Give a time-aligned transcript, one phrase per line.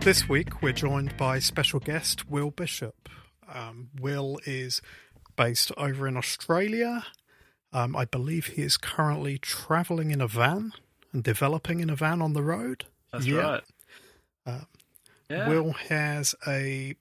[0.00, 3.08] This week, we're joined by special guest Will Bishop.
[3.52, 4.80] Um, Will is
[5.36, 7.04] based over in Australia.
[7.72, 10.72] Um, I believe he is currently traveling in a van
[11.12, 12.86] and developing in a van on the road.
[13.12, 13.36] That's Yeah.
[13.40, 13.62] right.
[14.46, 14.60] Uh,
[15.28, 15.48] yeah.
[15.48, 16.96] Will has a,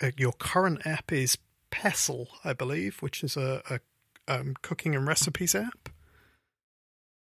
[0.00, 1.36] a your current app is
[1.70, 3.80] Pestle, I believe, which is a, a
[4.40, 5.90] um, cooking and recipes app.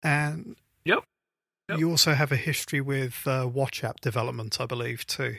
[0.02, 0.56] And
[1.68, 1.74] Yep.
[1.74, 1.80] Yep.
[1.80, 5.36] you also have a history with uh, Watch app development, I believe, too.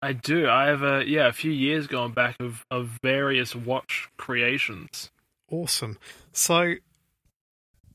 [0.00, 0.48] I do.
[0.48, 5.10] I have a yeah, a few years going back of of various watch creations.
[5.50, 5.98] Awesome.
[6.32, 6.74] So,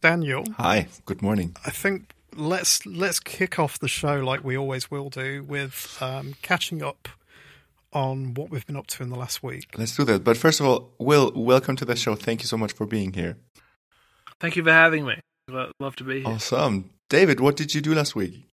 [0.02, 1.56] Daniel, Hi, good morning.
[1.66, 6.36] I think let's let's kick off the show like we always will do with um,
[6.42, 7.08] catching up
[7.94, 9.70] on what we've been up to in the last week.
[9.78, 10.24] Let's do that.
[10.24, 12.16] But first of all, Will, welcome to the show.
[12.16, 13.38] Thank you so much for being here.
[14.40, 15.22] Thank you for having me.
[15.48, 16.28] Lo- Love to be here.
[16.28, 16.90] Awesome.
[17.10, 18.46] David, what did you do last week?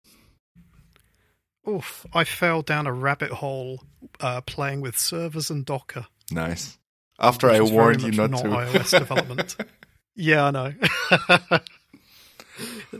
[1.69, 2.07] Oof!
[2.15, 3.83] I fell down a rabbit hole
[4.21, 6.07] uh, playing with servers and Docker.
[6.31, 6.79] Nice.
[7.21, 8.49] After I which was very warned you not, not to.
[8.49, 9.57] iOS development.
[10.21, 10.73] Yeah, I know.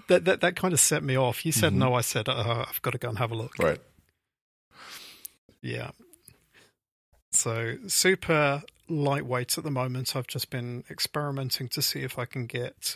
[0.07, 1.45] that, that that kind of set me off.
[1.45, 1.79] You said Mhm.
[1.79, 1.95] no.
[1.95, 3.59] I said uh, I've got to go and have a look.
[3.59, 3.81] right.
[5.61, 5.91] Yeah.
[7.33, 10.15] So super lightweight at the moment.
[10.15, 12.95] I've just been experimenting to see if I can get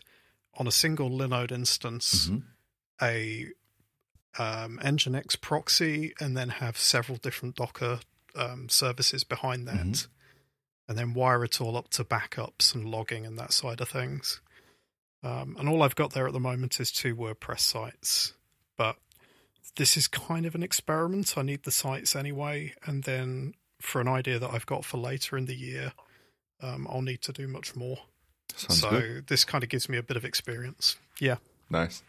[0.54, 2.44] on a single Linode instance Mhm.
[3.00, 3.46] a
[4.38, 8.00] um, Nginx proxy and then have several different Docker
[8.34, 10.08] um, services behind that, Mhm.
[10.88, 14.40] and then wire it all up to backups and logging and that side of things.
[15.22, 18.32] Um, and all I've got there at the moment is two WordPress sites,
[18.76, 18.96] but
[19.76, 21.36] this is kind of an experiment.
[21.36, 25.36] I need the sites anyway, and then for an idea that I've got for later
[25.36, 25.92] in the year,
[26.60, 28.06] um, I'll need to do much more.
[28.56, 29.26] Sounds so good.
[29.28, 30.96] this kind of gives me a bit of experience.
[31.20, 31.36] Yeah,
[31.70, 32.02] Nice.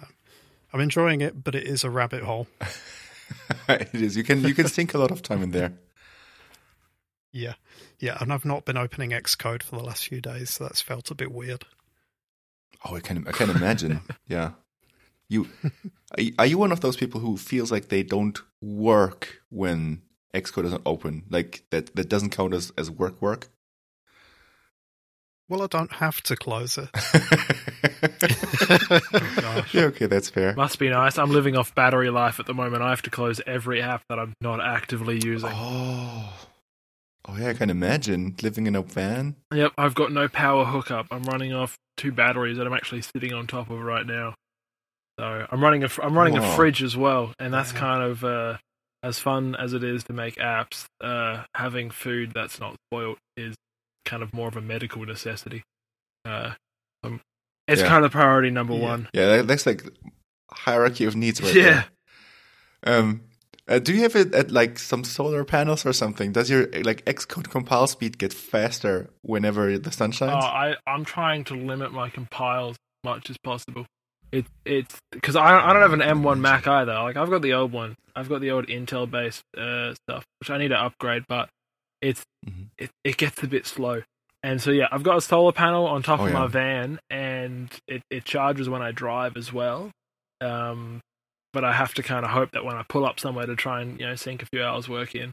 [0.00, 0.04] Uh,
[0.72, 2.46] I'm enjoying it, but it is a rabbit hole.
[3.68, 4.16] it is.
[4.16, 5.72] You can you can sink a lot of time in there.
[7.32, 7.54] Yeah,
[7.98, 11.10] yeah, and I've not been opening Xcode for the last few days, so that's felt
[11.10, 11.64] a bit weird.
[12.84, 14.00] Oh, I can I can imagine.
[14.28, 14.52] yeah.
[15.28, 15.48] You
[16.16, 20.02] are you- are you one of those people who feels like they don't work when
[20.34, 21.24] Xcode doesn't open?
[21.30, 23.48] Like that that doesn't count as as work work?
[25.48, 26.88] Well, I don't have to close it.
[29.40, 29.74] gosh.
[29.74, 30.54] yeah, okay, that's fair.
[30.54, 31.18] Must be nice.
[31.18, 32.82] I'm living off battery life at the moment.
[32.82, 35.50] I have to close every app that I'm not actively using.
[35.52, 36.32] Oh.
[37.26, 39.36] Oh yeah, I can imagine living in a van.
[39.54, 41.06] Yep, I've got no power hookup.
[41.10, 44.34] I'm running off two batteries that I'm actually sitting on top of right now.
[45.18, 47.78] So I'm running a fr- I'm running a fridge as well, and that's Yeah.
[47.78, 48.56] kind of uh,
[49.02, 50.84] as fun as it is to make apps.
[51.02, 53.54] Uh, having food that's not spoiled is
[54.04, 55.62] kind of more of a medical necessity.
[56.24, 56.52] Uh,
[57.02, 57.20] um,
[57.68, 57.88] it's Yeah.
[57.88, 58.80] kind of priority number Yeah.
[58.82, 59.08] one.
[59.12, 59.84] Yeah, that's like
[60.50, 61.84] hierarchy of needs right yeah.
[62.82, 62.96] there.
[62.98, 63.22] Um
[63.66, 66.32] uh, do you have it at like some solar panels or something?
[66.32, 70.44] Does your like Xcode compile speed get faster whenever the sun Oh, shines?
[70.44, 73.86] I I'm trying to limit my compiles as much as possible.
[74.32, 76.92] It it's because I I don't have an M1 Mac either.
[76.94, 77.94] Like I've got the old one.
[78.14, 81.48] I've got the old Intel based uh, stuff, which I need to upgrade, but
[82.04, 82.68] it's Mhm.
[82.78, 84.02] it it gets a bit slow.
[84.42, 86.38] And so yeah, I've got a solar panel on top Oh, of yeah.
[86.38, 89.90] my van, and it it charges when I drive as well.
[90.42, 91.00] Um,
[91.54, 93.80] but I have to kind of hope that when I pull up somewhere to try
[93.80, 95.30] and you know sink a few hours work in,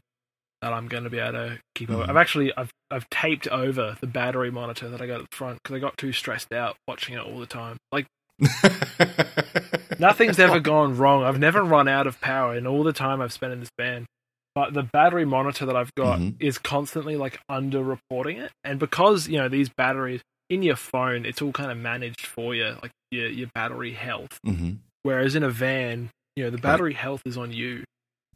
[0.62, 1.90] that I'm going to be able to keep.
[1.90, 2.08] Mhm.
[2.08, 5.58] I've actually I've I've taped over the battery monitor that I got at the front
[5.62, 7.76] because I got too stressed out watching it all the time.
[7.92, 8.06] Like
[9.98, 11.22] nothing's ever gone wrong.
[11.24, 14.06] I've never run out of power in all the time I've spent in this band.
[14.54, 16.34] But the battery monitor that I've got Mhm.
[16.38, 20.20] is constantly like under-reporting it, and because you know these batteries
[20.50, 24.38] in your phone, it's all kind of managed for you, like your your battery health.
[24.44, 24.72] hmm
[25.04, 27.82] Whereas in a van, you know, the battery health is on you.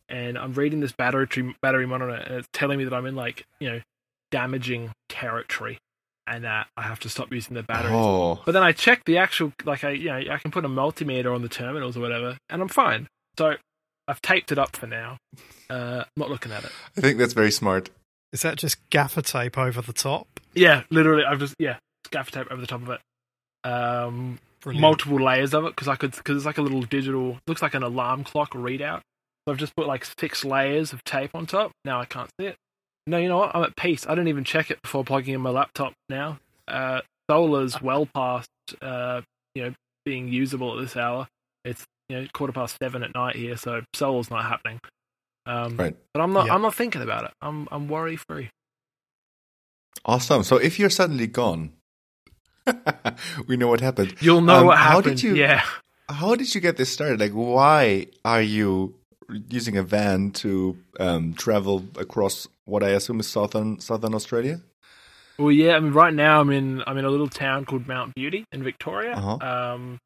[0.08, 1.26] And I'm reading this battery
[1.60, 3.80] battery monitor, and it's telling me that I'm in like you know
[4.30, 5.78] damaging territory,
[6.26, 7.94] and that I have to stop using the batteries.
[7.96, 10.68] Oh, But then I check the actual like I you know I can put a
[10.68, 13.08] multimeter on the terminals or whatever, and I'm fine.
[13.38, 13.56] So
[14.08, 15.18] I've taped it up for now.
[15.68, 16.70] Uh, I'm not looking at it.
[16.96, 17.90] I think that's very smart.
[18.32, 20.40] Is that just gaffer tape over the top?
[20.54, 21.76] Yeah, literally, I've just yeah
[22.10, 23.00] gaffer tape over the top of it.
[23.68, 24.80] Um, Brilliant.
[24.82, 27.74] multiple layers of it because I could because it's like a little digital looks like
[27.74, 29.00] an alarm clock readout.
[29.46, 31.72] So I've just put like six layers of tape on top.
[31.84, 32.56] Now I can't see it.
[33.06, 33.54] No, you know what?
[33.54, 34.04] I'm at peace.
[34.06, 35.92] I didn't even check it before plugging in my laptop.
[36.08, 37.00] Now, uh,
[37.30, 38.48] solar's well past
[38.82, 39.20] uh,
[39.54, 39.74] you know
[40.04, 41.28] being usable at this hour.
[41.64, 44.78] It's you know quarter past seven at night here, so solar's not happening.
[45.46, 45.96] Um, Right.
[46.12, 46.46] But I'm not.
[46.46, 46.54] Yeah.
[46.54, 47.32] I'm not thinking about it.
[47.42, 48.50] I'm I'm worry free.
[50.04, 50.42] Awesome.
[50.42, 51.72] So if you're suddenly gone,
[53.46, 54.14] we know what happened.
[54.20, 55.62] You'll know Um, what how did you- Yeah.
[56.08, 57.18] how did you get this started?
[57.20, 58.94] Like, why are you
[59.50, 64.60] using a van to um, travel across what I assume is southern southern Australia?
[65.38, 65.76] Well, yeah.
[65.76, 68.62] I mean, right now I'm in I'm in a little town called Mount Beauty in
[68.62, 69.12] Victoria.
[69.12, 69.38] Uh-huh.
[69.74, 69.98] Um,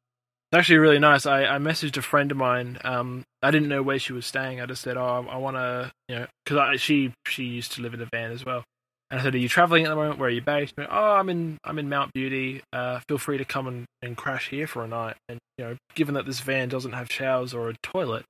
[0.51, 1.25] it's actually really nice.
[1.25, 2.77] I, I messaged a friend of mine.
[2.83, 4.59] Um, I didn't know where she was staying.
[4.59, 7.93] I just said, "Oh, I want to," you know, because she she used to live
[7.93, 8.63] in a van as well.
[9.09, 10.19] And I said, "Are you traveling at the moment?
[10.19, 12.61] Where are you based?" Went, oh, I'm in I'm in Mount Beauty.
[12.73, 15.15] Uh, feel free to come and, and crash here for a night.
[15.29, 18.25] And you know, given that this van doesn't have showers or a toilet,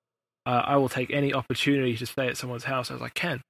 [0.46, 3.42] uh, I will take any opportunity to stay at someone's house as I can.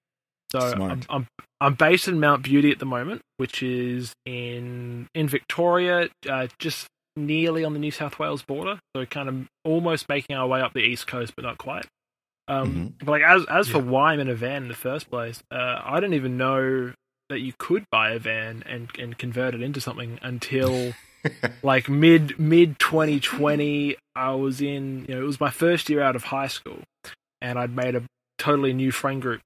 [0.52, 1.28] So I'm, I'm,
[1.62, 6.88] I'm based in Mount Beauty at the moment, which is in in Victoria, uh, just
[7.16, 8.80] nearly on the New South Wales border.
[8.96, 11.86] So kind of almost making our way up the east coast, but not quite.
[12.48, 13.06] Um, Mm-hmm.
[13.06, 13.84] But like as as for Yeah.
[13.90, 16.94] why I'm in a van in the first place, uh, I didn't even know
[17.30, 20.94] that you could buy a van and and convert it into something until
[21.64, 26.16] like mid mid 2020 i was in you know it was my first year out
[26.16, 26.80] of high school
[27.40, 28.04] and i'd made a
[28.38, 29.40] totally new friend group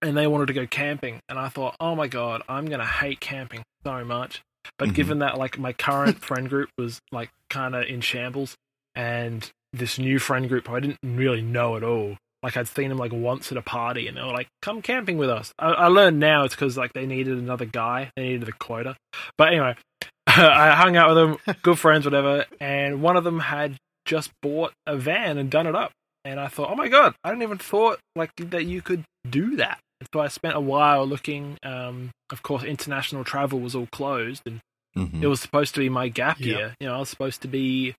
[0.00, 3.20] and they wanted to go camping and i thought oh my god i'm gonna hate
[3.20, 4.40] camping so much
[4.78, 4.94] but Mhm.
[4.94, 8.54] given that like my current friend group was like kind of in shambles
[8.94, 12.88] and this new friend group who i didn't really know at all like i'd seen
[12.88, 15.68] them like once at a party and they were like come camping with us i,
[15.68, 18.96] I learned now it's because like they needed another guy they needed a quota
[19.38, 19.74] but anyway
[20.26, 24.72] I hung out with them, good friends, whatever, and one of them had just bought
[24.84, 25.92] a van and done it up.
[26.24, 29.54] And I thought, oh my god, I didn't even thought like that you could do
[29.56, 29.78] that.
[30.12, 31.58] So I spent a while looking.
[31.62, 34.60] Um, of course, international travel was all closed, and
[34.96, 35.22] Mhm.
[35.22, 36.46] it was supposed to be my gap Yeah.
[36.46, 36.74] year.
[36.80, 37.94] You know, I was supposed to be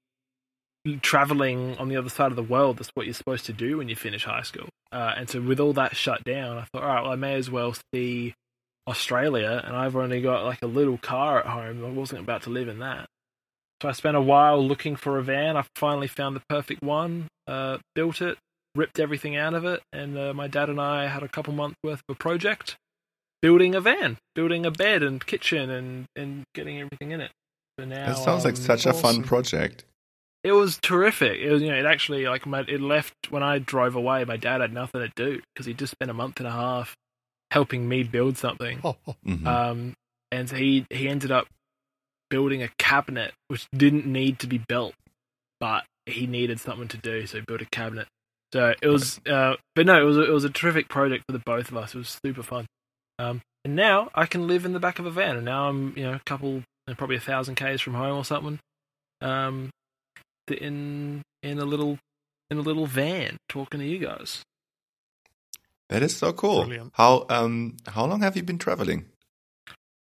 [1.01, 2.77] traveling on the other side of the world.
[2.77, 4.69] That's what you're supposed to do when you finish high school.
[4.91, 7.33] Uh, and so with all that shut down, I thought, all right, well, I may
[7.35, 8.33] as well see
[8.87, 9.61] Australia.
[9.65, 11.83] And I've only got like a little car at home.
[11.83, 13.07] I wasn't about to live in that.
[13.81, 15.57] So I spent a while looking for a van.
[15.57, 18.37] I finally found the perfect one, uh, built it,
[18.75, 21.75] ripped everything out of it, and uh, my dad and I had a couple months
[21.83, 22.75] worth of a project
[23.41, 27.31] building a van, building a bed and kitchen and, and getting everything in it.
[27.79, 29.83] So now, That sounds like um, such a fun project.
[30.43, 31.39] it was terrific.
[31.39, 34.23] It was, you know, it actually like my, it left when I drove away.
[34.25, 36.95] My dad had nothing to do because he just spent a month and a half
[37.51, 38.79] helping me build something.
[38.83, 39.45] Oh, oh, Mhm.
[39.45, 39.93] Um,
[40.31, 41.47] and so he he ended up
[42.29, 44.95] building a cabinet which didn't need to be built,
[45.59, 48.07] but he needed something to do, so he built a cabinet.
[48.55, 51.33] So it was, uh, but no, it was a, it was a terrific project for
[51.33, 51.93] the both of us.
[51.93, 52.65] It was super fun.
[53.19, 55.93] Um, and now I can live in the back of a van, and now I'm
[55.97, 56.63] you know a couple,
[56.95, 58.59] probably a thousand k's from home or something.
[59.19, 59.71] Um,
[60.47, 61.99] in in a little
[62.49, 64.41] in a little van talking to you guys.
[65.89, 66.63] that is so cool.
[66.63, 66.91] Brilliant.
[66.93, 69.03] How um how long have you been traveling?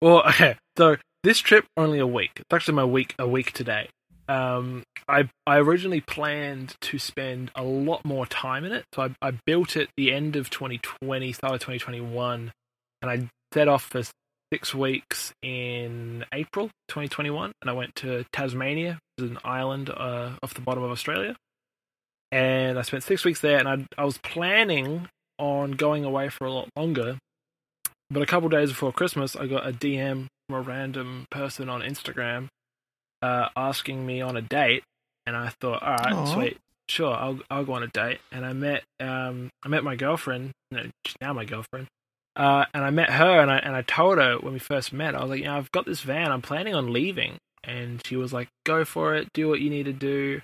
[0.02, 0.56] Well, okay.
[0.80, 2.32] So this trip only a week.
[2.38, 3.90] It's actually my week a week today.
[4.27, 8.85] Um, I I originally planned to spend a lot more time in it.
[8.94, 12.51] So I, I built it the end of 2020, start of 2021,
[13.01, 14.03] and I set off for
[14.53, 20.31] six weeks in April 2021, and I went to Tasmania, which is an island uh,
[20.44, 21.35] off the bottom of Australia,
[22.31, 23.57] and I spent six weeks there.
[23.57, 25.09] And I I was planning
[25.39, 27.18] on going away for a lot longer,
[28.09, 31.81] but a couple days before Christmas, I got a DM from a random person on
[31.81, 32.49] Instagram
[33.21, 34.83] uh, asking me on a date,
[35.25, 36.25] and I thought, all right, Aw.
[36.33, 38.19] sweet, sure, I'll I'll go on a date.
[38.31, 41.87] And I met um I met my girlfriend, no, she's now my girlfriend.
[42.35, 45.16] Uh, and I met her, and I and I told her when we first met,
[45.16, 48.16] I was like, you know, I've got this van, I'm planning on leaving, and she
[48.16, 50.42] was like, go for it, do what you need to do.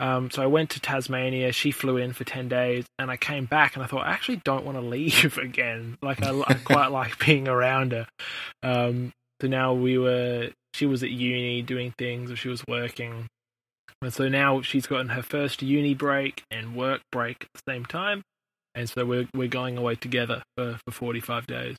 [0.00, 1.50] Um, so I went to Tasmania.
[1.52, 4.40] She flew in for ten days, and I came back, and I thought I actually
[4.44, 5.98] don't want to leave again.
[6.02, 8.06] Like I, I quite like being around her.
[8.62, 10.50] Um, so now we were.
[10.78, 13.26] She was at uni doing things, or she was working,
[14.00, 17.84] and so now she's gotten her first uni break and work break at the same
[17.84, 18.22] time,
[18.76, 21.76] and so we're we're going away together for for forty five days.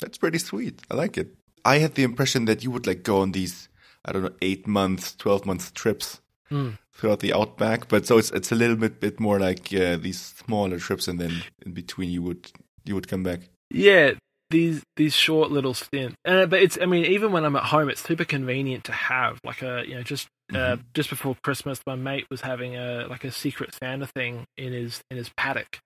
[0.00, 0.80] That's pretty sweet.
[0.90, 1.28] I like it.
[1.64, 3.68] I had the impression that you would like go on these
[4.04, 6.70] I don't know eight months, twelve month trips Hmm.
[6.92, 10.20] throughout the outback, but so it's it's a little bit bit more like uh, these
[10.46, 12.50] smaller trips, and then in between you would
[12.84, 13.40] you would come back.
[13.70, 14.12] Yeah,
[14.52, 16.14] these these short little stints.
[16.24, 19.40] Uh, but it's I mean even when I'm at home, it's super convenient to have
[19.42, 23.24] like a you know just uh, just before Christmas, my mate was having a like
[23.24, 25.78] a secret Santa thing in his in his paddock,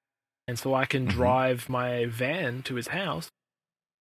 [0.49, 1.11] and so I can Mhm.
[1.13, 3.31] drive my van to his house,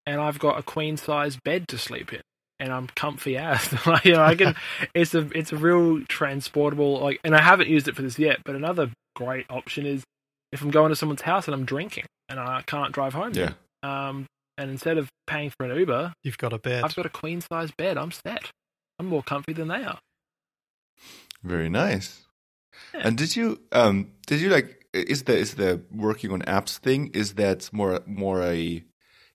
[0.07, 2.21] and I've got a queen size bed to sleep in.
[2.61, 4.55] And I'm comfy as like, you know I can.
[4.95, 8.39] it's a it's a real transportable like, and I haven't used it for this yet.
[8.45, 10.03] But another great option is
[10.53, 13.33] if I'm going to someone's house and I'm drinking and I can't drive home.
[13.35, 13.53] Yeah,
[13.83, 14.27] Um,
[14.59, 16.85] and instead of paying for an Uber, you've got a bed.
[16.85, 17.97] I've got a queen size bed.
[17.99, 18.51] I'm set.
[18.99, 19.99] I'm more comfy than they are.
[21.43, 22.23] very nice.
[22.93, 27.09] And did you um did you like is the is the working on apps thing
[27.15, 28.85] is that more more a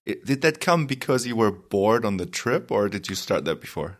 [0.06, 3.60] did that come because you were bored on the trip or did you start that
[3.60, 3.98] before?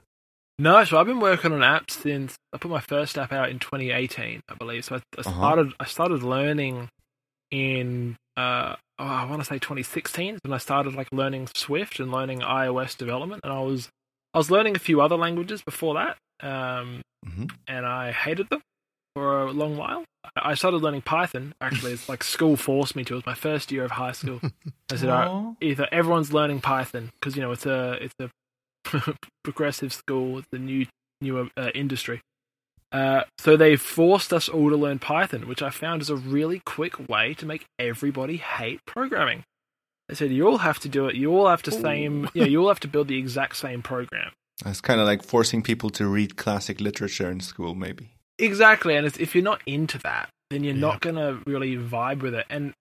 [0.59, 3.59] No, so I've been working on apps since I put my first app out in
[3.59, 4.85] 2018, I believe.
[4.85, 5.39] So I, I Uh-huh.
[5.39, 6.89] started I started learning
[7.51, 12.11] in uh oh, I want to say 2016 when I started like learning Swift and
[12.11, 13.89] learning iOS development, and I was
[14.35, 16.17] I was learning a few other languages before that,
[16.47, 18.63] um, hmm and I hated them
[19.15, 20.05] for a long while.
[20.37, 21.55] I started learning Python.
[21.61, 23.15] Actually, it's like school forced me to.
[23.15, 24.41] It was my first year of high school.
[24.93, 28.31] I said, "All right, either everyone's learning Python because you know it's a it's a
[29.45, 30.87] progressive school, it's a new
[31.21, 32.21] new uh, industry.
[32.93, 36.61] Uh, so they forced us all to learn Python, which I found is a really
[36.67, 39.45] quick way to make everybody hate programming.
[40.09, 41.15] They said you all have to do it.
[41.15, 42.29] You all have to same.
[42.35, 44.33] Yeah, you all have to build the exact same program.
[44.67, 48.11] It's kind of like forcing people to read classic literature in school, maybe.
[48.39, 50.81] Exactly, and it's, if you're not into that, then you're Yeah.
[50.81, 52.47] not gonna really vibe with it.
[52.51, 52.73] And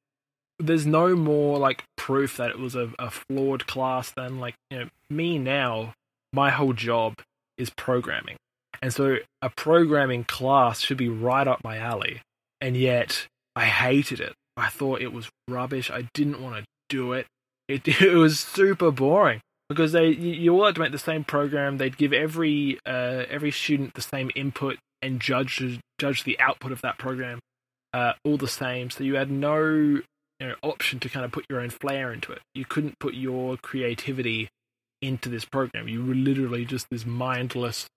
[0.58, 4.80] there's no more like proof that it was a, a flawed class than like you
[4.80, 5.94] know me now.
[6.34, 7.16] My whole job
[7.58, 8.38] is programming,
[8.82, 12.22] and so a programming class should be right up my alley.
[12.62, 14.34] And yet I hated it.
[14.58, 15.90] I thought it was rubbish.
[15.90, 17.28] I didn't want to do it.
[17.68, 21.78] It it was super boring because they you, all had to make the same program.
[21.78, 25.62] They'd give every uh, every student the same input and judge
[26.00, 27.40] judge the output of that program
[27.94, 28.90] uh, all the same.
[28.90, 32.32] So you had no you know, option to kind of put your own flair into
[32.32, 32.40] it.
[32.54, 34.50] You couldn't put your creativity
[35.02, 35.88] into this program.
[35.88, 37.88] You were literally just this mindless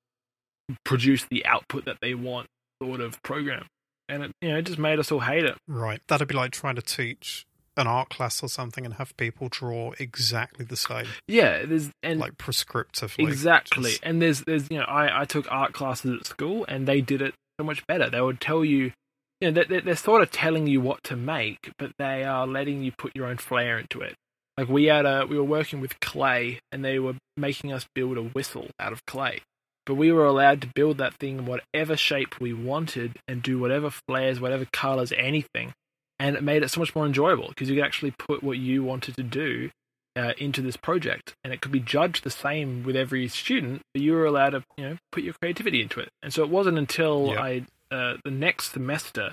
[0.85, 2.47] produce the output that they want
[2.83, 3.67] sort of program,
[4.09, 5.57] and it you know it just made us all hate it.
[5.69, 6.01] Right.
[6.09, 7.45] That'd be like trying to teach
[7.77, 12.21] an art class or something and have people draw exactly the same, Yeah, there's and
[12.21, 13.27] like prescriptively.
[13.27, 16.87] exactly Just- and there's there's you know I, I took art classes at school and
[16.87, 18.93] they did it so much better they would tell you
[19.41, 22.83] you know they're, they're sort of telling you what to make but they are letting
[22.83, 24.15] you put your own flair into it
[24.59, 28.19] like we had a we were working with clay and they were making us build
[28.19, 29.41] a whistle out of clay
[29.87, 33.59] but we were allowed to build that thing in whatever shape we wanted and do
[33.59, 35.73] whatever flares whatever colors anything
[36.19, 38.85] and it made it so much more enjoyable because you could actually put what you
[38.85, 39.71] wanted to do
[40.17, 44.03] uh, into this project, and it could be judged the same with every student, but
[44.03, 46.11] you were allowed to, you know, put your creativity into it.
[46.23, 47.43] And so it wasn't until Yeah.
[47.43, 49.33] I, uh, the next semester,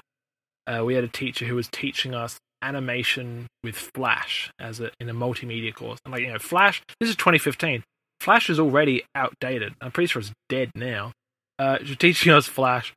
[0.67, 5.09] uh, we had a teacher who was teaching us animation with Flash as a in
[5.09, 5.99] a multimedia course.
[6.05, 6.81] And like, you know, Flash.
[6.99, 7.83] This is 2015.
[8.19, 9.73] Flash is already outdated.
[9.81, 11.11] I'm pretty sure it's dead now.
[11.57, 12.93] Uh, she's teaching us Flash.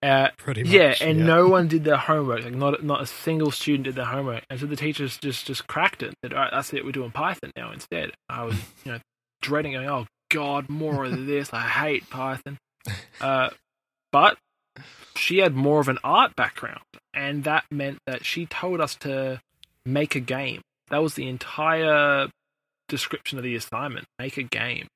[0.00, 0.72] Uh, Pretty much.
[0.72, 2.44] yeah, and no one did their homework.
[2.44, 5.66] Like not not a single student did their homework, and so the teachers just just
[5.66, 6.14] cracked it.
[6.22, 6.84] Said, "All right, that's it.
[6.84, 8.98] We're doing Python now instead." I was you know
[9.42, 11.52] dreading going, "Oh God, more of this.
[11.52, 12.58] I hate Python."
[13.20, 13.50] Uh,
[14.12, 14.38] but
[15.16, 19.40] she had more of an art background, and that meant that she told us to
[19.84, 20.62] make a game.
[20.90, 22.28] That was the entire
[22.88, 24.86] description of the assignment: make a game.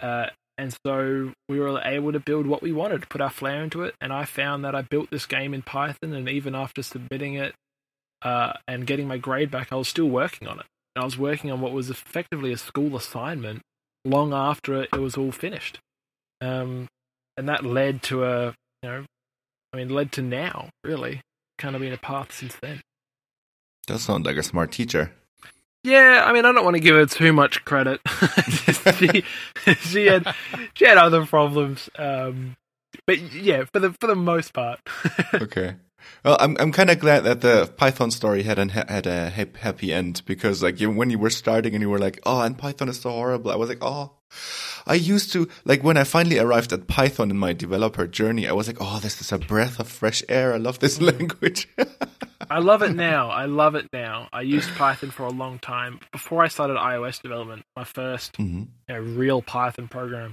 [0.00, 0.26] Uh,
[0.58, 3.94] and so we were able to build what we wanted, put our flair into it.
[4.00, 7.54] And I found that I built this game in Python, and even after submitting it
[8.22, 10.66] uh, and getting my grade back, I was still working on it.
[10.96, 13.62] And I was working on what was effectively a school assignment
[14.04, 15.78] long after it, was all finished.
[16.40, 16.88] Um,
[17.36, 18.46] and that led to a,
[18.82, 19.04] you know,
[19.72, 21.20] I mean, led to now, really.
[21.58, 22.80] Kind of been a path since then.
[23.86, 25.12] Does sound like a smart teacher.
[25.88, 28.00] Yeah, I mean, I don't want to give her too much credit.
[28.98, 29.24] she,
[29.80, 30.34] she had
[30.74, 32.56] she had other problems, um,
[33.06, 34.80] but yeah, for the for the most part.
[35.34, 35.76] okay.
[36.24, 39.92] Well, I'm I'm kind of glad that the Python story had an had a happy
[39.92, 43.00] end because like when you were starting and you were like, oh, and Python is
[43.00, 43.50] so horrible.
[43.50, 44.12] I was like, oh,
[44.86, 48.46] I used to like when I finally arrived at Python in my developer journey.
[48.48, 50.54] I was like, oh, this is a breath of fresh air.
[50.54, 51.68] I love this language.
[52.50, 53.28] I love it now.
[53.30, 54.28] I love it now.
[54.32, 57.62] I used Python for a long time before I started iOS development.
[57.76, 60.32] My first hmm you know, real Python program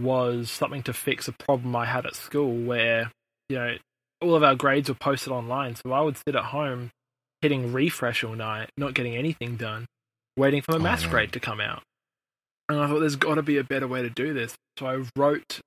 [0.00, 3.12] was something to fix a problem I had at school where,
[3.50, 3.74] you know,
[4.22, 5.74] all of our grades were posted online.
[5.76, 6.90] So I would sit at home
[7.42, 9.86] hitting refresh all night, not getting anything done,
[10.36, 11.08] waiting for my Oh, yeah.
[11.08, 11.82] grade to come out.
[12.72, 14.54] And I thought there's got to be a better way to do this.
[14.78, 15.60] So I wrote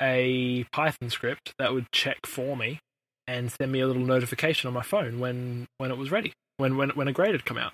[0.00, 2.80] a Python script that would check for me
[3.26, 6.76] and send me a little notification on my phone when, when it was ready, when,
[6.76, 7.72] when, when a grade had come out.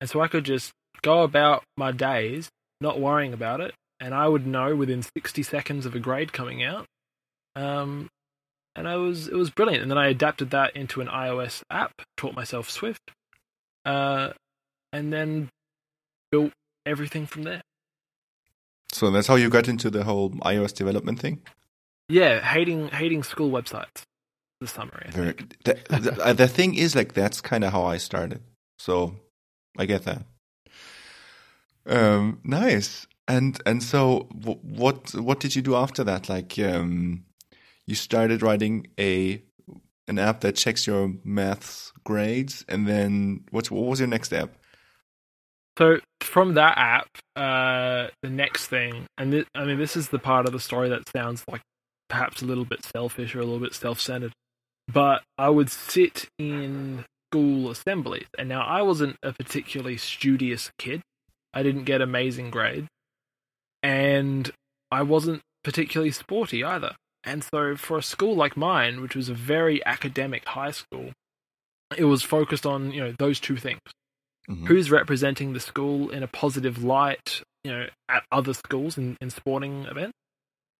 [0.00, 2.48] And so I could just go about my days
[2.80, 6.62] not worrying about it, and I would know within 60 seconds of a grade coming
[6.62, 6.86] out.
[7.54, 8.08] Um,
[8.74, 9.82] and I was it was brilliant.
[9.82, 13.12] And then I adapted that into an iOS app, taught myself Swift,
[13.84, 14.30] uh,
[14.92, 15.50] and then
[16.30, 16.52] built
[16.84, 17.62] everything from there.
[18.92, 21.42] So that's how you got into the whole iOS development thing.
[22.08, 24.02] Yeah, hating hating school websites.
[24.60, 25.06] the summary.
[25.08, 25.34] I Very,
[25.64, 28.40] the, the, uh, the thing is, like, that's kind of how I started.
[28.78, 29.16] So
[29.78, 30.24] I get that.
[31.86, 33.06] Um, nice.
[33.28, 36.28] And and so w- what what did you do after that?
[36.28, 37.24] Like, um,
[37.86, 39.42] you started writing a
[40.08, 44.50] an app that checks your maths grades, and then what what was your next app?
[45.78, 50.18] So from that app, uh, the next thing, and thi- I mean, this is the
[50.18, 51.62] part of the story that sounds like
[52.08, 54.32] perhaps a little bit selfish or a little bit self-centered,
[54.92, 61.00] but I would sit in school assemblies, and now I wasn't a particularly studious kid.
[61.54, 62.88] I didn't get amazing grades,
[63.82, 64.50] and
[64.90, 66.96] I wasn't particularly sporty either.
[67.24, 71.12] And so, for a school like mine, which was a very academic high school,
[71.96, 73.80] it was focused on you know those two things
[74.48, 74.66] Mhm.
[74.66, 79.30] who's representing the school in a positive light, you know, at other schools in, in
[79.30, 80.14] sporting events,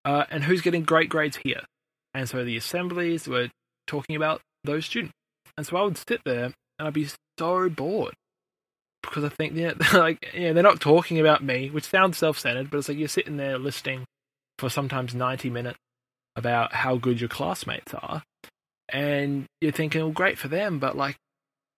[0.04, 1.62] uh, and who's getting great grades here.
[2.14, 3.50] And so the assemblies were
[3.87, 5.12] talking about those students.
[5.57, 6.47] And so I would sit there
[6.78, 8.14] and I'd be so bored
[9.02, 12.78] because I think, yeah, like, yeah, they're not talking about me, which sounds self-centered, but
[12.78, 14.04] it's like you're sitting there listening
[14.59, 15.78] for sometimes 90 minutes
[16.37, 18.23] about how good your classmates are.
[18.88, 21.16] And you're thinking, well, great for them, but like,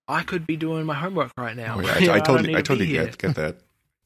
[0.08, 1.76] I could be doing my homework right now.
[1.78, 3.58] Oh, yeah, You know, I, I totally I totally get get that.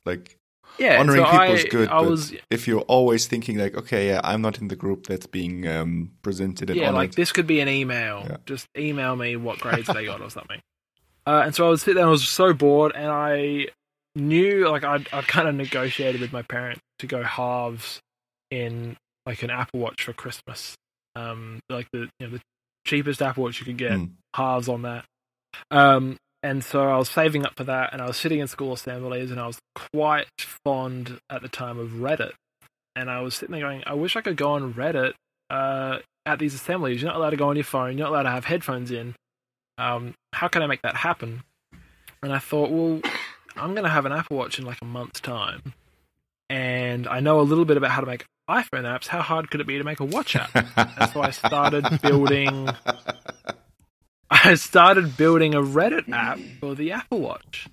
[0.04, 0.36] Like
[0.78, 3.74] Yeah, honoring so people I, is good, I but was if you're always thinking like,
[3.76, 6.94] okay, yeah, I'm not in the group that's being um, presented yeah, honored.
[6.94, 8.24] like this could be an email.
[8.28, 8.36] Yeah.
[8.46, 10.60] Just email me what grades they got or something.
[11.26, 12.06] Uh, and so I was sit there.
[12.06, 13.66] I was so bored, and I
[14.14, 18.00] knew like I'd, I'd kind of negotiated with my parents to go halves
[18.50, 20.76] in like an Apple Watch for Christmas.
[21.16, 22.40] Um, like the you know the
[22.86, 24.10] cheapest Apple Watch you could get, Mm.
[24.36, 25.04] halves on that.
[25.70, 28.72] Um, and so I was saving up for that, and I was sitting in school
[28.72, 29.58] assemblies, and I was
[29.92, 30.26] quite
[30.64, 32.32] fond at the time of Reddit.
[32.94, 35.14] And I was sitting there going, I wish I could go on Reddit
[35.50, 37.00] uh, at these assemblies.
[37.02, 37.98] You're not allowed to go on your phone.
[37.98, 39.14] You're not allowed to have headphones in.
[39.78, 41.42] Um, how can I make that happen?
[42.22, 43.00] And I thought, well,
[43.56, 45.74] I'm going to have an Apple Watch in like a month's time,
[46.50, 49.06] and I know a little bit about how to make iPhone apps.
[49.06, 50.50] How hard could it be to make a watch app?
[50.54, 52.68] And so I started building.
[54.48, 57.68] I started building a Reddit app for the Apple Watch.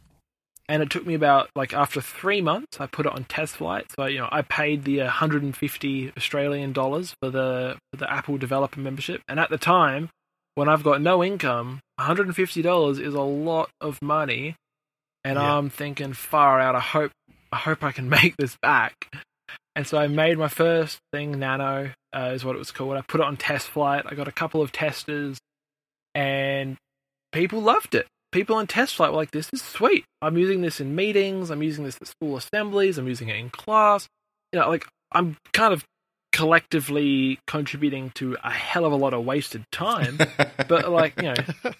[0.67, 3.85] And it took me about like after three months, I put it on test flight.
[3.97, 8.81] So you know, I paid the 150 Australian dollars for the for the Apple developer
[8.81, 9.21] membership.
[9.29, 10.09] And at the time,
[10.55, 14.57] when I've got no income, 150 dollars is a lot of money.
[15.23, 15.55] And Yeah.
[15.57, 16.75] I'm thinking far out.
[16.75, 17.11] I hope
[17.53, 19.15] I hope I can make this back.
[19.77, 22.97] And so I made my first thing, Nano, uh, is what it was called.
[22.97, 24.03] I put it on test flight.
[24.05, 25.37] I got a couple of testers,
[26.15, 26.77] and
[27.31, 28.07] people loved it.
[28.31, 30.05] People on test flight were like, "This is sweet.
[30.21, 31.51] I'm using this in meetings.
[31.51, 32.97] I'm using this at school assemblies.
[32.97, 34.07] I'm using it in class.
[34.51, 35.85] You know, like I'm kind of
[36.31, 40.17] collectively contributing to a hell of a lot of wasted time.
[40.67, 41.71] but like, you know,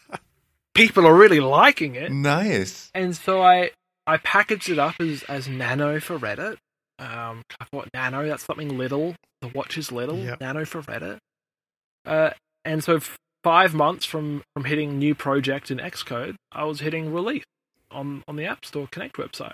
[0.74, 2.12] people are really liking it.
[2.12, 2.90] nice.
[2.94, 3.72] And so I
[4.08, 6.58] I packaged it up as as Nano for Reddit.
[7.00, 9.16] Um, I thought Nano, that's something little.
[9.42, 10.18] The watch is little.
[10.18, 10.40] Yep.
[10.40, 11.18] Nano for Reddit.
[12.06, 12.30] Uh,
[12.64, 17.14] and so f- five months from from hitting new project in Xcode, I was hitting
[17.14, 17.44] release
[17.92, 19.54] on on the App Store Connect website.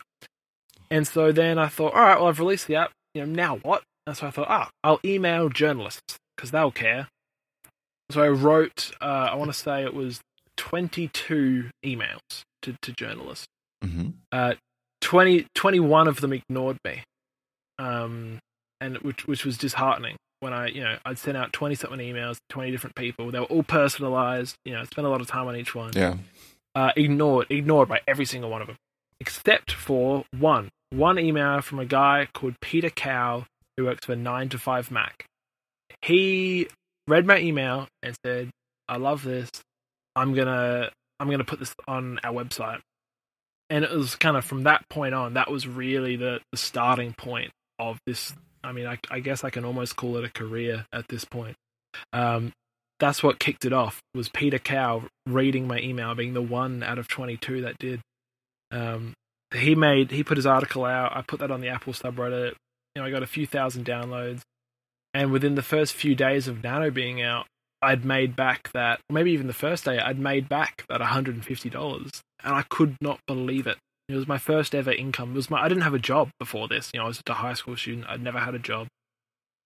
[0.90, 2.92] And so then I thought, all right, well I've released the app.
[3.14, 3.84] You know, now what?
[4.08, 7.10] And so I thought, ah, I'll email journalists because they'll care.
[8.12, 10.22] So I wrote, uh, I want to say it was
[10.56, 13.46] 22 emails to, to journalists.
[13.84, 14.54] hmm Uh,
[15.02, 17.04] 20, 21 of them ignored me,
[17.78, 18.40] um,
[18.80, 20.16] and which which was disheartening.
[20.42, 23.32] When I, you know, I'd sent out twenty something emails, to twenty different people.
[23.32, 24.56] They were all personalized.
[24.66, 25.92] You know, spent a lot of time on each one.
[25.96, 26.18] Yeah.
[26.76, 28.78] Uh, ignored, ignored by every single one of them,
[29.20, 30.70] except for one.
[30.90, 33.46] One email from a guy called Peter Cao
[33.78, 35.26] who works for Nine to Five Mac.
[36.02, 36.68] He
[37.08, 38.50] read my email and said,
[38.90, 39.50] "I love this.
[40.16, 42.82] I'm gonna, I'm gonna put this on our website."
[43.72, 47.14] and it was kind of from that point on that was really the, the starting
[47.14, 50.86] point of this i mean I, I guess i can almost call it a career
[50.94, 51.56] at this point.
[52.14, 52.54] Um,
[53.00, 57.00] that's what kicked it off was peter cao reading my email being the one out
[57.00, 58.02] of 22 that did.
[58.72, 59.14] Um,
[59.54, 61.16] he made he put his article out.
[61.16, 62.54] I put that on the apple subreddit.
[62.96, 64.42] You know i got a few thousand downloads.
[65.14, 67.48] And within the first few days of nano being out
[67.82, 72.56] i'd made back that maybe even the first day i'd made back that $150 and
[72.56, 73.78] I could not believe it.
[74.12, 75.32] It was my first ever income.
[75.32, 76.92] It was my I didn't have a job before this.
[76.94, 78.08] You know, I was a high school student.
[78.10, 78.88] I'd never had a job.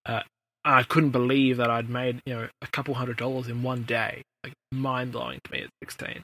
[0.05, 0.21] Uh,
[0.63, 4.21] I couldn't believe that I'd made you know a couple hundred dollars in one day.
[4.43, 6.23] Like mind blowing to me at sixteen.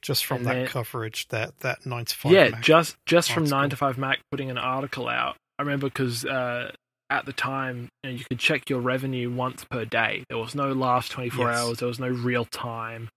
[0.00, 2.32] Just from And that then- coverage, that that nine to five.
[2.32, 2.62] yeah, Mac.
[2.62, 5.36] just just from nine to five Mac putting an article out.
[5.58, 6.72] I remember because uh,
[7.10, 10.24] at the time, you, know, you could check your revenue once per day.
[10.28, 11.58] There was no last 24 Yes.
[11.58, 11.78] hours.
[11.78, 13.08] There was no real time.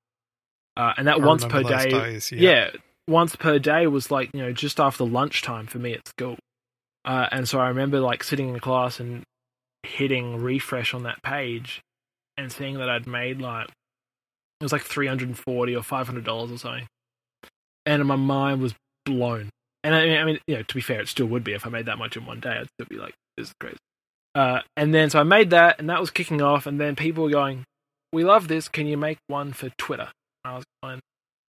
[0.77, 2.69] Uh, and that I once per day, days, yeah.
[3.07, 6.37] Once per day was like you know just after lunchtime for me at school.
[7.03, 9.23] Uh, and so I remember like sitting in class and
[9.83, 11.81] hitting refresh on that page
[12.37, 16.87] and seeing that I'd made like it was like 340 or 500 dollars or something.
[17.85, 18.73] And my mind was
[19.05, 19.49] blown.
[19.83, 21.67] And I mean, I mean, you know, to be fair, it still would be if
[21.67, 22.57] I made that much in one day.
[22.57, 23.77] I'd still be like, this is crazy.
[24.33, 26.65] Uh, and then so I made that, and that was kicking off.
[26.65, 27.63] And then people were going,
[28.11, 28.67] "We love this.
[28.67, 30.11] Can you make one for Twitter?"
[30.43, 30.99] And I was going,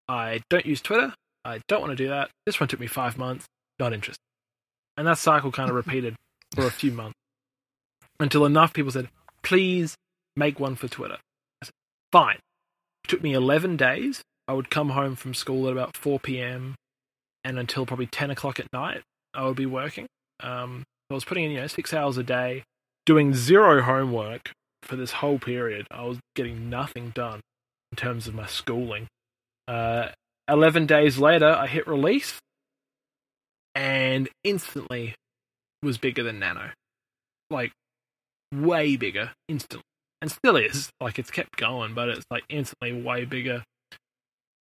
[0.09, 1.15] "I don't use Twitter.
[1.47, 2.31] I don't want to do that.
[2.45, 3.47] This one took me five months.
[3.79, 4.23] Not interested."
[4.97, 6.15] And that cycle kind of repeated
[6.55, 7.17] for a few months
[8.19, 9.09] until enough people said,
[9.43, 9.97] "Please
[10.37, 11.19] make one for Twitter."
[11.63, 11.75] I said,
[12.13, 12.39] "Fine."
[13.05, 14.23] It took me 11 days.
[14.49, 16.75] I would come home from school at about 4 p.m.
[17.45, 19.03] and until probably 10 o'clock at night,
[19.35, 20.07] I would be working.
[20.41, 22.65] Um, I was putting in, you know, six hours a day,
[23.05, 25.87] doing zero homework for this whole period.
[25.91, 27.41] I was getting nothing done
[27.93, 29.07] in terms of my schooling.
[29.69, 30.09] Uh,
[30.49, 32.39] 11 days later, I hit release
[33.75, 35.15] and instantly
[35.83, 36.71] was bigger than Nano.
[37.51, 37.73] Like,
[38.53, 39.85] way bigger, instantly.
[40.23, 40.91] And still is.
[41.01, 43.63] Like, it's kept going, but it's like instantly way bigger.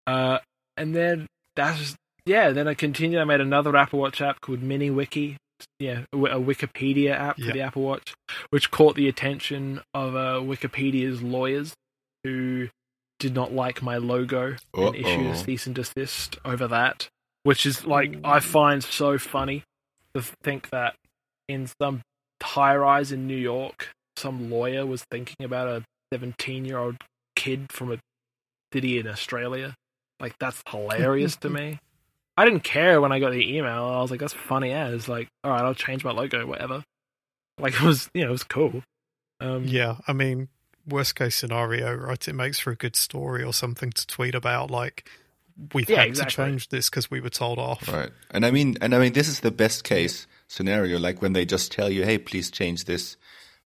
[0.06, 0.38] Uh,
[0.76, 3.20] and then that's yeah, then I continued.
[3.20, 5.36] I made another Apple Watch app called MiniWiki.
[5.78, 8.14] Yeah, a a Wikipedia app for the Apple Watch,
[8.50, 11.74] which caught the attention of uh, Wikipedia's lawyers
[12.24, 12.68] who
[13.22, 15.34] did not like my logo and issued a Uh-oh.
[15.34, 17.08] cease and desist over that,
[17.44, 19.62] which is like I find so funny
[20.14, 20.96] to think that
[21.48, 22.02] in some
[22.42, 26.96] high rise in New York, some lawyer was thinking about a 17 year old
[27.36, 27.98] kid from a
[28.74, 29.74] city in Australia.
[30.18, 31.78] Like that's hilarious to me.
[32.36, 33.84] I didn't care when I got the email.
[33.84, 36.82] I was like, that's funny as like, all right, I'll change my logo, whatever.
[37.58, 38.82] Like it was, you know, it was cool.
[39.40, 40.48] Um, Yeah, I mean,
[40.86, 42.26] worst case scenario, right?
[42.28, 44.70] It makes for a good story or something to tweet about.
[44.70, 45.08] Like,
[45.74, 46.30] we've Yeah, had exactly.
[46.44, 47.86] to change this because we were told off.
[47.88, 48.10] Right.
[48.30, 50.98] And I mean, and I mean, this is the best case scenario.
[50.98, 53.16] Like when they just tell you, "Hey, please change this,"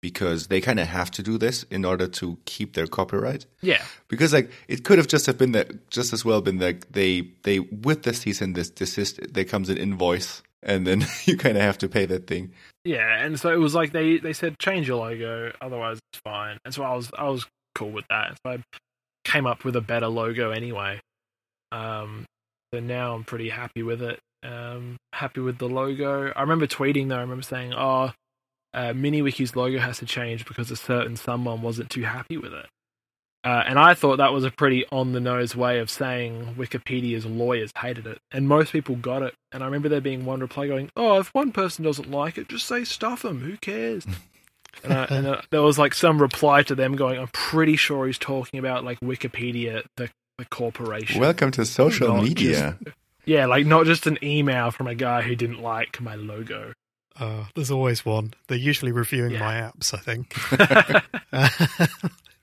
[0.02, 3.46] because they kind of have to do this in order to keep their copyright.
[3.62, 6.92] yeah, Because like it could have just have been that, just as well been that
[6.92, 11.36] they they with the cease and this desist, there comes an invoice, and then you
[11.36, 12.52] kind of have to pay that thing.
[12.84, 13.24] yeah.
[13.24, 16.58] And so it was like they they said change your logo, otherwise it's fine.
[16.64, 18.36] And so I was I was cool with that.
[18.44, 18.58] So I
[19.24, 21.00] came up with a better logo anyway.
[21.72, 22.24] Um,
[22.72, 24.18] so now I'm pretty happy with it.
[24.42, 26.32] Um, happy with the logo.
[26.34, 27.16] I remember tweeting though.
[27.16, 28.12] I remember saying, "Oh,
[28.74, 32.66] uh, MiniWiki's logo has to change because a certain someone wasn't too happy with it."
[33.46, 37.24] Uh, and I thought that was a pretty on the nose way of saying Wikipedia's
[37.24, 39.34] lawyers hated it, and most people got it.
[39.52, 42.48] And I remember there being one reply going, "Oh, if one person doesn't like it,
[42.48, 43.40] just say stuff them.
[43.42, 44.04] Who cares?"
[44.84, 48.06] and, I, and uh, there was like some reply to them going, "I'm pretty sure
[48.08, 52.76] he's talking about like Wikipedia, the the corporation." Welcome to social Not media.
[53.28, 56.72] Yeah, like not just an email from a guy who didn't like my logo.
[57.18, 58.34] Uh, there's always one.
[58.46, 59.40] They're usually reviewing Yeah.
[59.40, 60.32] my apps, I think.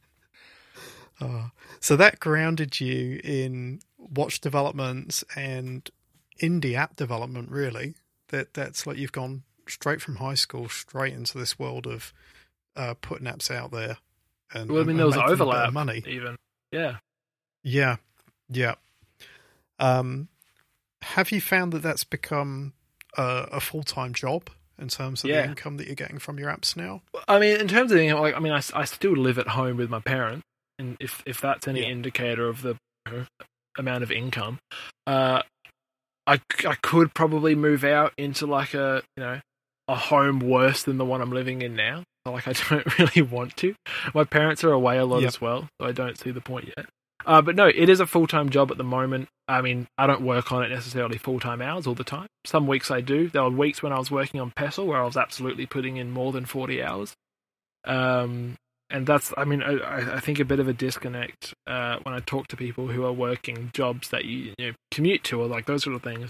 [1.21, 1.49] Uh,
[1.79, 5.89] so that grounded you in watch development and
[6.41, 7.95] indie app development, really.
[8.29, 12.11] That that's like you've gone straight from high school straight into this world of
[12.75, 13.97] uh, putting apps out there.
[14.53, 15.71] And, well, I mean, there was overlap.
[15.73, 16.03] money.
[16.07, 16.35] even.
[16.71, 16.97] Yeah.
[17.63, 17.97] Yeah,
[18.49, 18.75] yeah.
[19.79, 20.27] Um,
[21.01, 22.73] have you found that that's become
[23.17, 24.49] a, a full time job
[24.79, 25.41] in terms of Yeah.
[25.43, 27.01] the income that you're getting from your apps now?
[27.27, 29.89] I mean, in terms of the, like, I mean, I still live at home with
[29.89, 30.43] my parents,
[30.79, 31.87] and if if that's any Yeah.
[31.87, 32.75] indicator of the
[33.07, 33.25] you know,
[33.77, 34.59] amount of income,
[35.07, 35.41] uh,
[36.27, 39.39] I I could probably move out into like a you know
[39.87, 42.03] a home worse than the one I'm living in now.
[42.25, 43.75] Like I don't really want to.
[44.13, 45.27] My parents are away a lot Yep.
[45.27, 46.85] as well, so I don't see the point yet.
[47.25, 49.27] Uh, but no, it is a full time job at the moment.
[49.49, 52.27] I mean, I don't work on it necessarily full time hours all the time.
[52.45, 53.27] Some weeks I do.
[53.27, 56.11] There were weeks when I was working on Pestle where I was absolutely putting in
[56.11, 57.13] more than forty hours.
[57.83, 58.55] Um,
[58.93, 62.19] and that's, I mean, I- I, think a bit of a disconnect uh, when I
[62.19, 65.65] talk to people who are working jobs that you, you know, commute to or like
[65.65, 66.29] those sort of things.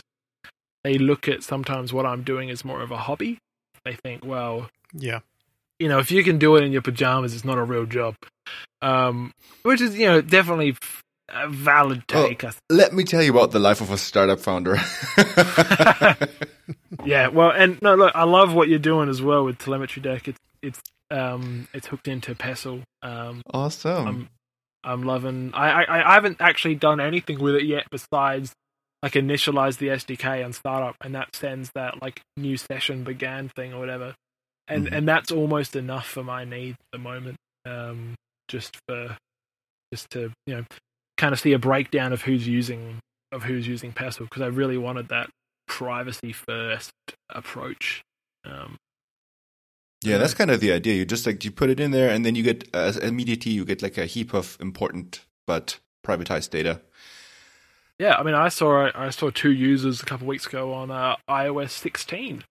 [0.83, 3.37] They look at sometimes what I'm doing as more of a hobby.
[3.85, 5.19] They think, well, Yeah,
[5.77, 8.15] you know, if you can do it in your pajamas, it's not a real job.
[8.81, 9.31] Um,
[9.63, 10.75] which is, you know, definitely
[11.33, 12.39] a valid take.
[12.39, 14.77] Th- Let me tell you about the life of a startup founder.
[17.05, 20.27] yeah, well, and no, look, I love what you're doing as well with Telemetry Deck.
[20.27, 22.81] It's it's um it's hooked into Pestle.
[23.01, 24.07] Um, awesome.
[24.07, 24.29] I'm
[24.83, 25.51] I'm loving.
[25.53, 28.53] I, I I haven't actually done anything with it yet besides
[29.01, 33.73] like initialize the SDK on startup, and that sends that like new session began thing
[33.73, 34.15] or whatever.
[34.67, 34.97] and Mhm.
[34.97, 37.35] and that's almost enough for my needs at the moment.
[37.65, 38.15] Um,
[38.47, 39.17] just for
[39.93, 40.65] just to you know
[41.17, 42.99] kind of see a breakdown of who's using
[43.31, 45.29] of who's using Pestle because I really wanted that
[45.67, 46.91] privacy first
[47.29, 48.03] approach.
[48.45, 48.77] Um,
[50.03, 50.95] Yeah, that's kind of the idea.
[50.95, 53.65] You just like you put it in there, and then you get uh, immediately you
[53.65, 56.81] get like a heap of important but privatized data.
[57.99, 61.15] yeah, I mean, I saw I saw two users a couple weeks ago on uh,
[61.29, 62.43] iOS 16.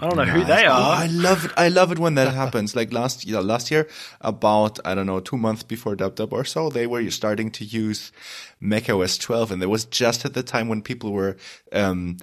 [0.00, 0.96] I don't know who they Oh, are.
[0.96, 1.50] I love it.
[1.56, 2.76] I love it when that happens.
[2.76, 3.88] Like last year, last year,
[4.20, 7.64] about I don't know, two months before Dub Dub or so, they were starting to
[7.64, 8.12] use
[8.60, 11.36] macOS 12, and it was just at the time when people were
[11.72, 12.18] um,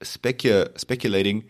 [0.00, 1.44] specu- speculating,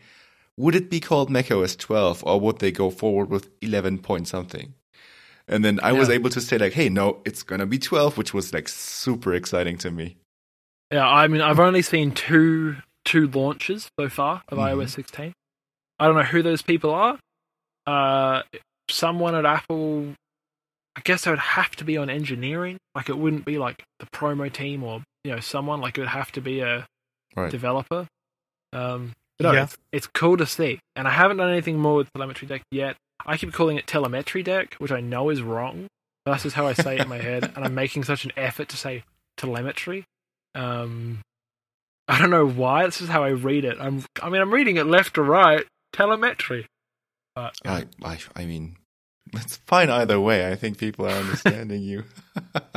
[0.56, 4.74] would it be called macOS 12 or would they go forward with 11 point something?
[5.46, 8.34] And then I was able to say like, hey, no, it's gonna be 12, which
[8.34, 10.16] was like super exciting to me.
[10.92, 14.72] Yeah, I mean, I've only seen two two launches so far of Mhm.
[14.74, 15.32] iOS 16.
[16.00, 17.18] I don't know who those people are.
[17.86, 18.42] Uh,
[18.88, 20.14] someone at Apple.
[20.96, 22.78] I guess it would have to be on engineering.
[22.94, 25.80] Like it wouldn't be like the promo team or you know someone.
[25.80, 26.86] Like it would have to be a
[27.36, 27.50] Right.
[27.50, 28.08] developer.
[28.72, 29.62] Um, but no, Yeah.
[29.64, 30.80] it's, it's cool to see.
[30.96, 32.96] And I haven't done anything more with telemetry deck yet.
[33.24, 35.86] I keep calling it telemetry deck, which I know is wrong.
[36.24, 38.32] But that's just how I say it in my head, and I'm making such an
[38.36, 39.04] effort to say
[39.36, 40.04] telemetry.
[40.56, 41.20] Um,
[42.08, 42.84] I don't know why.
[42.84, 43.76] This is how I read it.
[43.80, 45.64] I'm, I mean, I'm reading it left to right.
[45.92, 46.66] Telemetry.
[47.34, 48.76] But I, I, I mean,
[49.34, 50.50] it's fine either way.
[50.50, 52.04] I think people are understanding you.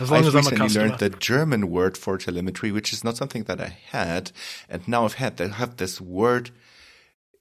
[0.00, 3.04] As long I've as I'm a recently learned the German word for telemetry, which is
[3.04, 4.32] not something that I had,
[4.68, 6.50] and now I've had to have this word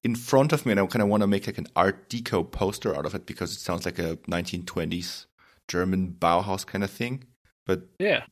[0.03, 2.49] in front of me, and I kind of want to make like an Art Deco
[2.49, 5.25] poster out of it because it sounds like a 1920s
[5.67, 7.23] German Bauhaus kind of thing.
[7.65, 8.23] But yeah,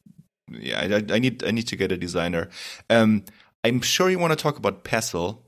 [0.51, 2.49] yeah, I, I need I need to get a designer.
[2.89, 3.25] Um,
[3.63, 5.42] I'm sure you want to talk about Pestle,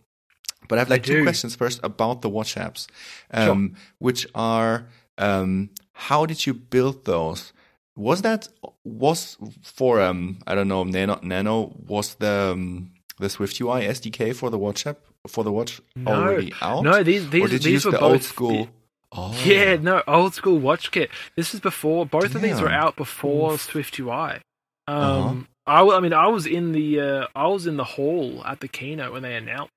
[0.68, 1.24] but I have like two do.
[1.24, 2.88] questions first about the watch apps,
[3.32, 7.54] um, which are um, how did you build those?
[7.96, 8.50] Was that
[8.84, 14.36] was for um I don't know Nano Nano was the um, the Swift UI SDK
[14.36, 14.98] for the watch app
[15.28, 16.12] for the watch No.
[16.12, 16.84] already out?
[16.84, 18.70] no, these these these were the both old school?
[19.14, 21.10] Oh, Yeah, no, old school watch kit.
[21.38, 24.42] This is before both of these were out before Swift UI.
[24.88, 25.34] Um, Uh-huh.
[25.68, 28.68] I, I mean, I was in the uh, I was in the hall at the
[28.68, 29.72] keynote when they announced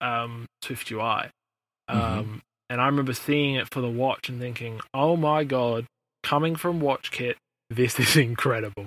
[0.00, 1.30] um, Swift UI,
[1.88, 2.36] um, Mm-hmm.
[2.70, 5.86] and I remember seeing it for the watch and thinking, "Oh my god!"
[6.22, 7.34] Coming from WatchKit,
[7.70, 8.86] this is incredible.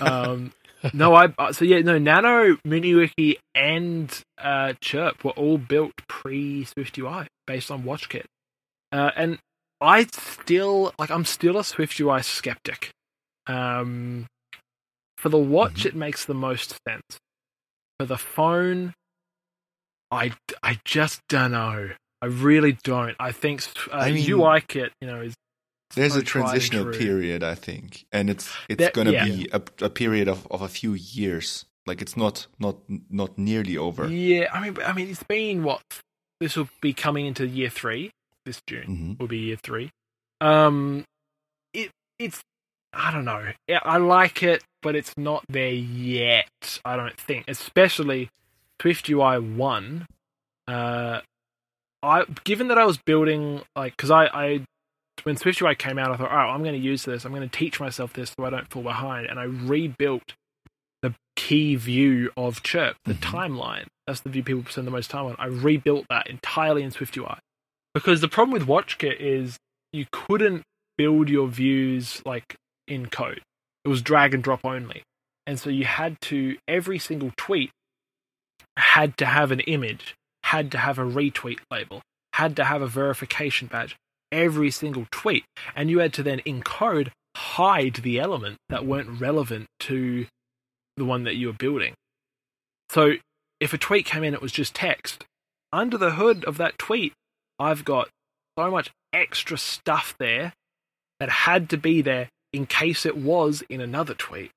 [0.00, 0.52] um,
[0.92, 6.96] no, I so yeah, no, Nano, MiniWiki, and uh, Chirp were all built pre Swift
[6.98, 8.24] UI based on WatchKit,
[8.92, 9.38] uh, and
[9.80, 12.90] I still like I'm still a Swift UI skeptic.
[13.46, 14.26] Um,
[15.16, 17.18] for the watch, it makes the most sense.
[17.98, 18.94] For the phone,
[20.10, 21.90] I I just don't know.
[22.20, 23.14] I really don't.
[23.20, 25.34] I think uh, I mean- UI kit, you know, is
[25.94, 29.24] There's so a transitional period, I think, and it's it's going to yeah.
[29.24, 31.64] be a, a period of, of a few years.
[31.86, 32.76] Like it's not not
[33.08, 34.08] not nearly over.
[34.08, 35.82] Yeah, I mean, I mean, it's been what
[36.40, 38.10] this will be coming into year three.
[38.44, 39.90] This June hmm will be year three.
[40.40, 41.04] Um,
[41.72, 42.42] it it's
[42.92, 43.52] I don't know.
[43.84, 46.80] I like it, but it's not there yet.
[46.84, 48.30] I don't think, especially
[48.80, 50.06] Swift UI one.
[50.66, 51.20] Uh,
[52.02, 54.64] I given that I was building like because I I
[55.24, 57.24] when Swift UI came out, I thought, oh, I'm going to use this.
[57.24, 60.34] I'm going to teach myself this so I don't fall behind, and I rebuilt
[61.02, 63.20] the key view of Chirp, the Mhm.
[63.20, 63.86] timeline.
[64.06, 65.36] That's the view people spend the most time on.
[65.38, 67.38] I rebuilt that entirely in Swift UI
[67.94, 69.58] because the problem with WatchKit is
[69.92, 70.62] you couldn't
[70.96, 73.42] build your views like in code.
[73.84, 75.02] It was drag and drop only,
[75.46, 77.70] and so you had to every single tweet
[78.78, 80.14] had to have an image,
[80.44, 83.96] had to have a retweet label, had to have a verification badge.
[84.30, 89.66] Every single tweet, and you had to then encode hide the element that weren't relevant
[89.80, 90.26] to
[90.96, 91.94] the one that you were building.
[92.90, 93.14] So
[93.60, 95.24] if a tweet came in, it was just text.
[95.72, 97.12] Under the hood of that tweet,
[97.58, 98.08] I've got
[98.58, 100.52] so much extra stuff there
[101.20, 104.50] that had to be there in case it was in another tweet.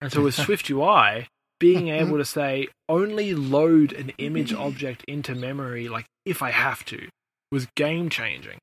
[0.00, 1.28] And so with Swift UI,
[1.60, 6.84] being able to say only load an image object into memory, like if I have
[6.86, 7.08] to,
[7.52, 8.58] was game changing.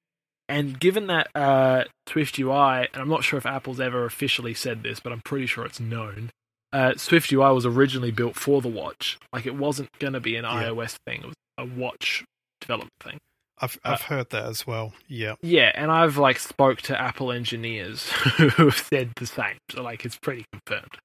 [0.49, 4.81] And given that uh, Swift UI, and I'm not sure if Apple's ever officially said
[4.83, 6.29] this, but I'm pretty sure it's known.
[6.73, 9.17] Uh, Swift UI was originally built for the watch.
[9.31, 10.63] Like it wasn't going to be an Yeah.
[10.63, 12.23] iOS thing; it was a watch
[12.62, 13.17] development thing.
[13.60, 14.93] I've Uh, I've heard that as well.
[15.07, 15.36] Yeah.
[15.41, 19.57] Yeah, and I've like spoke to Apple engineers who have said the same.
[19.71, 20.97] So like it's pretty confirmed.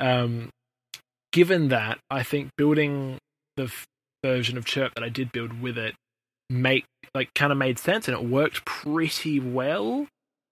[0.00, 0.48] Um,
[1.32, 3.18] given that, I think building
[3.56, 3.86] the f-
[4.24, 5.94] version of Chirp that I did build with it
[6.48, 10.06] make like kind of made sense and it worked pretty well.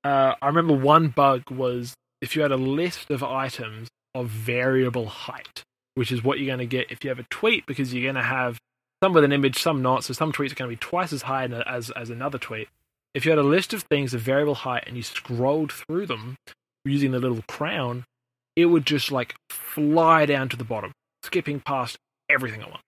[0.04, 5.06] Uh, I remember one bug was if you had a list of items of variable
[5.06, 5.62] height,
[5.94, 8.14] which is what you're going to get if you have a tweet, because you're going
[8.14, 8.58] to have
[9.02, 10.04] some with an image, some not.
[10.04, 12.68] So some tweets are going to be twice as high as as another tweet.
[13.14, 16.36] If you had a list of things of variable height and you scrolled through them
[16.84, 18.04] using the little crown,
[18.58, 20.90] it would just like fly down to the bottom,
[21.22, 21.96] skipping past
[22.28, 22.82] everything at once.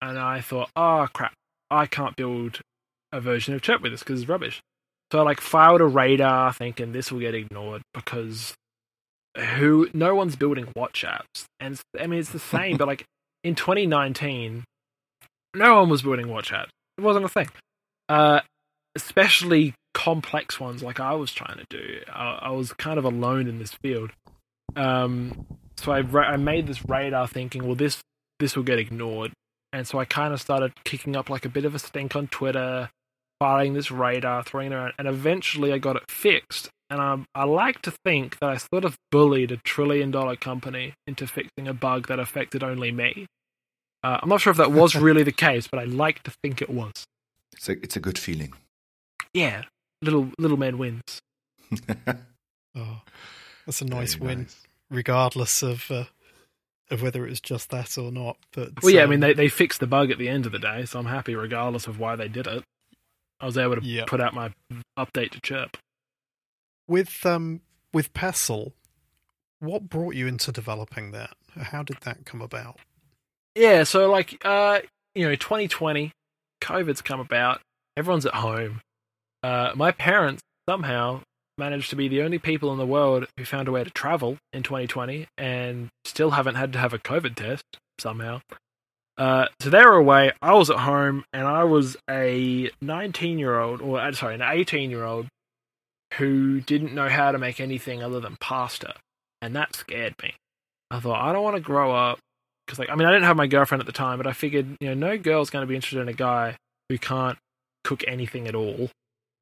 [0.00, 1.32] And I thought, oh crap,
[1.72, 2.60] I can't build
[3.10, 4.62] a version of Chirp with this because it's rubbish.
[5.10, 8.54] So I like filed a radar thinking this will get ignored because
[9.36, 11.46] who no one's building watch apps.
[11.58, 13.04] And I mean it's the same, but like
[13.42, 14.62] in 2019,
[15.56, 16.68] no one was building watch apps.
[16.96, 17.48] It wasn't a thing.
[18.08, 18.40] Uh,
[18.94, 22.02] especially complex ones like I was trying to do.
[22.08, 24.12] I, I was kind of alone in this field.
[24.76, 28.00] Um, so I, ra- I made this radar thinking, well, this
[28.38, 29.32] this will get ignored,
[29.72, 32.28] and so I kind of started kicking up like a bit of a stink on
[32.28, 32.90] Twitter,
[33.38, 36.68] filing this radar, throwing it around, and eventually I got it fixed.
[36.88, 40.94] And I, I like to think that I sort of bullied a trillion dollar company
[41.06, 43.26] into fixing a bug that affected only me.
[44.04, 46.62] Uh, I'm not sure if that was really the case, but I like to think
[46.62, 46.92] it was.
[47.52, 48.52] It's a it's a good feeling.
[49.34, 49.64] Yeah,
[50.02, 51.20] little little man wins.
[52.76, 53.00] oh,
[53.66, 54.65] that's a nice Very win, nice.
[54.90, 56.04] Regardless of uh,
[56.90, 58.36] of whether it was just that or not.
[58.52, 60.52] But Well, yeah, I um, mean they they fixed the bug at the end of
[60.52, 62.62] the day, so I'm happy regardless of why they did it.
[63.40, 64.04] I was able to Yeah.
[64.06, 64.52] put out my
[64.98, 65.76] update to chirp.
[66.88, 67.60] with um
[67.92, 68.74] with Pestle,
[69.60, 71.30] what brought you into developing that?
[71.54, 72.78] How did that come about?
[73.54, 74.80] Yeah, so like uh
[75.14, 76.12] you know, 2020,
[76.60, 77.60] COVID's come about.
[77.96, 78.80] Everyone's at home.
[79.42, 81.22] Uh my parents somehow
[81.58, 84.38] managed to be the only people in the world who found a way to travel
[84.52, 87.64] in 2020 and still haven't had to have a COVID test
[87.98, 88.40] somehow.
[89.18, 90.32] Uh, so they were away.
[90.42, 94.42] I was at home, and I was a 19 year old, or uh, sorry, an
[94.42, 95.26] 18 year old
[96.14, 98.94] who didn't know how to make anything other than pasta,
[99.40, 100.34] and that scared me.
[100.90, 102.18] I thought I don't want to grow up
[102.66, 104.76] because, like, I mean, I didn't have my girlfriend at the time, but I figured,
[104.80, 106.56] you know, no girl's going to be interested in a guy
[106.88, 107.38] who can't
[107.84, 108.90] cook anything at all.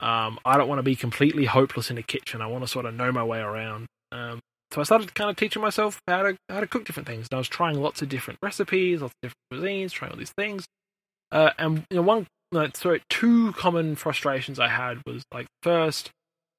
[0.00, 2.40] Um, I don't want to be completely hopeless in the kitchen.
[2.40, 3.86] I want to sort of know my way around.
[4.12, 7.28] Um, so I started kind of teaching myself how to how to cook different things.
[7.30, 10.32] And I was trying lots of different recipes, lots of different cuisines, trying all these
[10.36, 10.64] things.
[11.30, 16.10] Uh, and you know, one like, sorry, two common frustrations I had was like first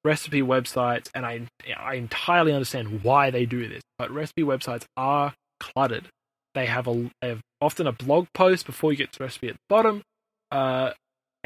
[0.04, 1.46] recipe websites, and I
[1.76, 6.08] I entirely understand why they do this, but recipe websites are cluttered.
[6.54, 9.48] They have a they have often a blog post before you get to the recipe
[9.48, 10.02] at the bottom.
[10.50, 10.92] Uh,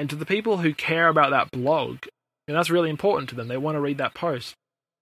[0.01, 1.99] and to the people who care about that blog,
[2.49, 3.49] and that's really important to them.
[3.49, 4.55] They want to read that post.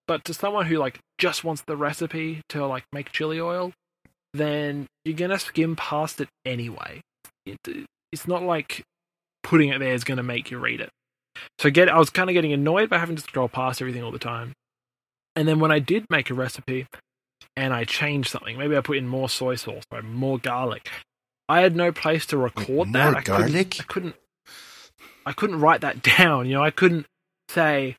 [0.09, 3.73] But to someone who like just wants the recipe to like make chili oil,
[4.35, 7.01] then you're gonna skim past it anyway.
[7.47, 7.59] It,
[8.11, 8.83] it's not like
[9.45, 10.91] putting it there is gonna make you read it.
[11.61, 14.11] So get I was kind of getting annoyed by having to scroll past everything all
[14.11, 14.53] the time.
[15.37, 16.89] And then when I did make a recipe
[17.57, 20.91] and I changed something, maybe I put in more soy sauce or more garlic.
[21.49, 23.13] I had no place to record that.
[23.13, 23.77] more I couldn't- garlic?
[23.81, 24.17] I couldn't
[25.29, 26.47] I couldn't write that down.
[26.47, 27.07] You know, I couldn't
[27.51, 27.97] say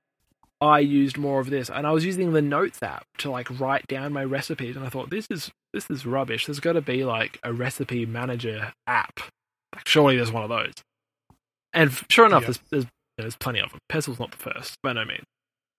[0.61, 3.87] I used more of this, and I was using the notes app to like write
[3.87, 4.75] down my recipes.
[4.75, 6.45] And I thought this is this is rubbish.
[6.47, 9.19] There's got to be like a recipe manager app.
[9.75, 10.73] Like, surely there's one of those.
[11.73, 12.47] And sure enough, Yeah.
[12.47, 12.85] there's, there's
[13.17, 13.79] there's plenty of them.
[13.89, 15.23] Pestle's not the first, by no means.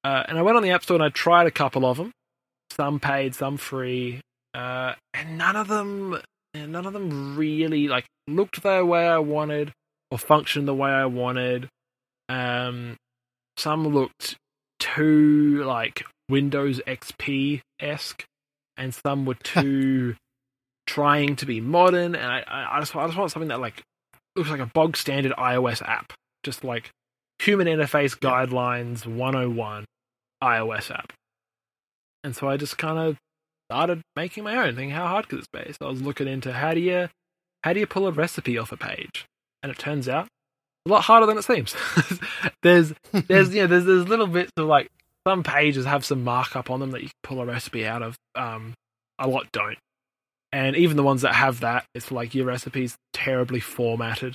[0.05, 2.13] Uh, and I went on the App Store and I tried a couple of them.
[2.71, 4.21] Some paid, some free,
[4.55, 6.21] uh, and none of them,
[6.55, 9.73] none of them really like looked the way I wanted
[10.11, 11.69] or functioned the way I wanted.
[12.29, 12.97] Um,
[13.57, 14.37] some looked
[14.79, 18.25] too like Windows XP esque,
[18.77, 20.17] and some were too
[20.87, 22.15] trying to be modern.
[22.15, 23.83] And I, I, I just, I just want something that like
[24.37, 26.91] looks like a bog standard iOS app, just like
[27.39, 29.85] human interface guidelines 101
[30.43, 31.13] iOS app.
[32.23, 33.17] And so I just kind of
[33.71, 35.73] started making my own, thinking how hard could this be?
[35.73, 37.09] So I was looking into how do you
[37.63, 39.27] how do you pull a recipe off a page?
[39.63, 40.29] And it turns out
[40.87, 41.75] a lot harder than it seems.
[42.63, 44.91] there's there's you know there's there's little bits of like
[45.27, 48.17] some pages have some markup on them that you can pull a recipe out of.
[48.35, 48.75] Um,
[49.19, 49.77] a lot don't,
[50.53, 54.35] and even the ones that have that, it's like your recipe's terribly formatted.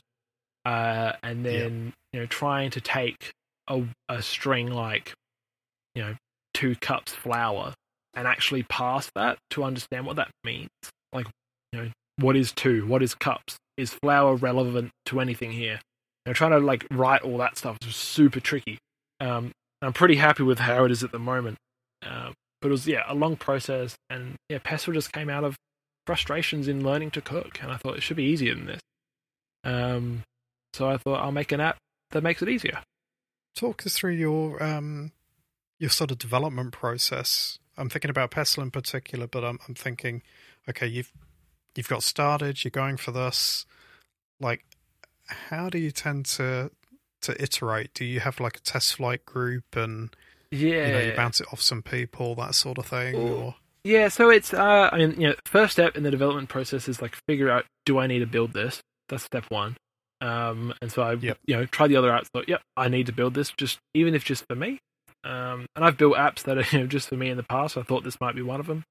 [0.63, 3.31] Uh, and then you know trying to take
[3.67, 5.13] a a string like
[5.95, 6.15] you know
[6.53, 7.73] two cups flour
[8.13, 10.69] and actually pass that to understand what that means.
[11.11, 11.27] Like
[11.71, 12.85] you know what is two?
[12.87, 13.57] What is cups?
[13.77, 15.79] Is flour relevant to anything here?
[16.25, 18.77] You know, trying to like write all that stuff is super tricky.
[19.19, 19.51] Um,
[19.81, 21.57] I'm pretty happy with how it is at the moment.
[22.03, 25.55] Um, but it was yeah a long process, and yeah, Pestle just came out of
[26.07, 28.81] frustrations in learning to cook, and I thought it should be easier than this.
[29.63, 30.23] Um,
[30.73, 31.77] So I thought I'll make an app
[32.11, 32.79] that makes it easier.
[33.55, 35.11] Talk us through your um
[35.79, 37.59] your sort of development process.
[37.77, 40.21] I'm thinking about Pestle in particular, but I'm I'm thinking,
[40.69, 41.11] okay, you've
[41.75, 43.65] you've got started, you're going for this.
[44.39, 44.65] Like,
[45.27, 46.71] how do you tend to
[47.21, 47.93] to iterate?
[47.93, 50.15] Do you have like a TestFlight group and
[50.51, 50.85] Yeah.
[50.85, 53.15] you know you bounce it off some people, that sort of thing?
[53.15, 56.49] Or- Or Yeah, so it's uh I mean, you know, first step in the development
[56.49, 58.81] process is like figure out do I need to build this?
[59.09, 59.75] That's step one.
[60.21, 61.37] Um and so I Yep.
[61.47, 64.13] you know, try the other apps, thought, yep, I need to build this just even
[64.15, 64.79] if just for me.
[65.23, 67.77] Um and I've built apps that are you know, just for me in the past,
[67.77, 68.83] I thought this might be one of them.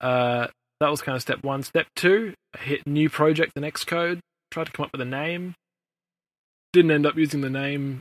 [0.00, 0.48] Uh
[0.80, 1.62] that was kind of step one.
[1.62, 4.20] Step two, I hit new project in Xcode,
[4.50, 5.54] tried to come up with a name.
[6.72, 8.00] Didn't end up using the name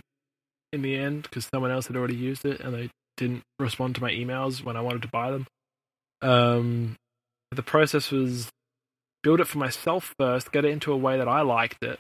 [0.72, 4.02] in the end because someone else had already used it and they didn't respond to
[4.02, 5.46] my emails when I wanted to buy them.
[6.22, 6.96] Um,
[7.52, 8.50] the process was
[9.22, 12.00] build it for myself first, get it into a way that I liked it,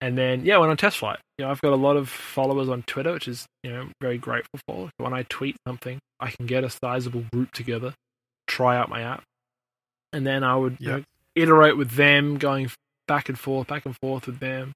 [0.00, 1.18] and then yeah, went on TestFlight.
[1.38, 4.18] You know, I've got a lot of followers on Twitter, which is you know very
[4.18, 4.90] grateful for.
[4.98, 7.94] When I tweet something, I can get a sizable group together,
[8.46, 9.22] try out my app,
[10.12, 11.04] and then I would you know,
[11.34, 12.70] iterate with them, going
[13.08, 14.72] back and forth, back and forth with them.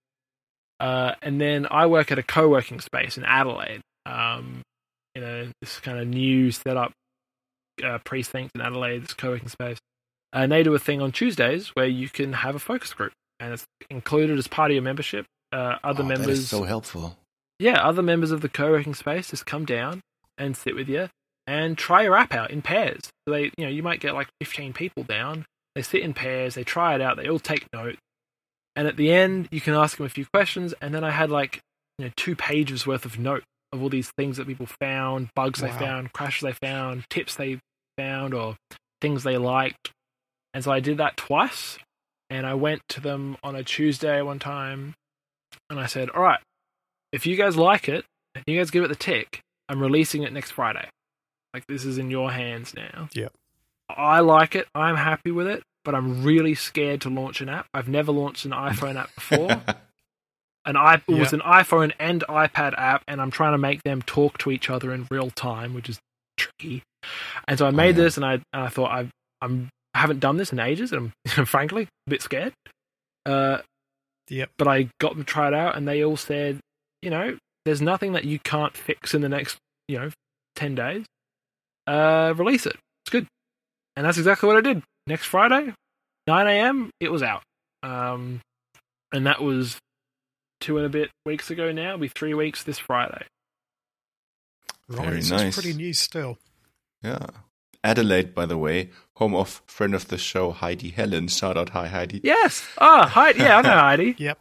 [0.81, 3.81] Uh, and then I work at a co-working space in Adelaide.
[4.07, 4.63] Um,
[5.15, 6.93] you know, this kind of new setup
[7.85, 9.79] uh, precinct in Adelaide, this co-working space.
[10.33, 13.53] And they do a thing on Tuesdays where you can have a focus group, and
[13.53, 15.27] it's included as part of your membership.
[15.53, 17.17] Uh, other Oh, members, That is so helpful.
[17.61, 20.01] yeah, other members of the co-working space just come down
[20.37, 21.09] and sit with you
[21.47, 23.01] and try your app out in pairs.
[23.27, 25.47] So they, you know, you might get like 15 people down.
[25.75, 27.99] They sit in pairs, they try it out, they all take notes,
[28.77, 30.75] and at the end, you can ask them a few questions.
[30.81, 31.61] And then I had like,
[31.99, 35.61] you know, two pages worth of notes of all these things that people found, bugs
[35.61, 37.59] they found, crashes they found, tips they
[37.99, 38.57] found, or
[39.01, 39.93] things they liked.
[40.53, 41.79] And so I did that twice.
[42.31, 44.95] And I went to them on a Tuesday one time,
[45.69, 46.41] and I said, "All right,
[47.13, 50.33] if you guys like it, if you guys give it the tick, I'm releasing it
[50.33, 50.89] next Friday.
[51.55, 53.09] Like this is in your hands now.
[53.15, 53.29] Yeah.
[53.89, 54.67] I like it.
[54.75, 57.67] I'm happy with it, but I'm really scared to launch an app.
[57.73, 59.63] I've never launched an iPhone app before.
[60.67, 61.41] An i it was Yeah.
[61.41, 64.95] an iPhone and iPad app, and I'm trying to make them talk to each other
[64.95, 65.99] in real time, which is
[66.39, 66.83] tricky.
[67.47, 68.05] And so I made yeah.
[68.05, 69.09] this, and I and I thought I
[69.43, 72.55] I'm I haven't done this in ages, and I'm frankly a bit scared.
[73.27, 73.59] Uh,
[74.31, 74.51] Yep.
[74.57, 76.61] but I got them to try it out, and they all said,
[77.03, 77.37] you know,
[77.67, 80.11] there's nothing that you can't fix in the next, you know,
[80.57, 81.05] ten days.
[81.87, 82.77] Uh, release it.
[83.05, 83.27] It's good,
[83.97, 84.83] and that's exactly what I did.
[85.07, 85.73] Next Friday,
[86.27, 86.91] nine a.m.
[87.01, 87.43] It was out,
[87.83, 88.41] um,
[89.13, 89.79] and that was
[90.61, 91.71] two and a bit weeks ago.
[91.73, 93.27] Now, It'll be three weeks this Friday.
[94.89, 95.47] right, Very so nice.
[95.49, 96.39] it's pretty new still.
[97.03, 97.27] Yeah.
[97.83, 101.29] Adelaide, by the way, home of friend of the show Heidi Helen.
[101.29, 102.21] Shout out, hi Heidi.
[102.25, 102.67] Yes.
[102.79, 103.41] Ah, Heidi.
[103.41, 104.15] Yeah, I know Heidi.
[104.19, 104.39] Yep.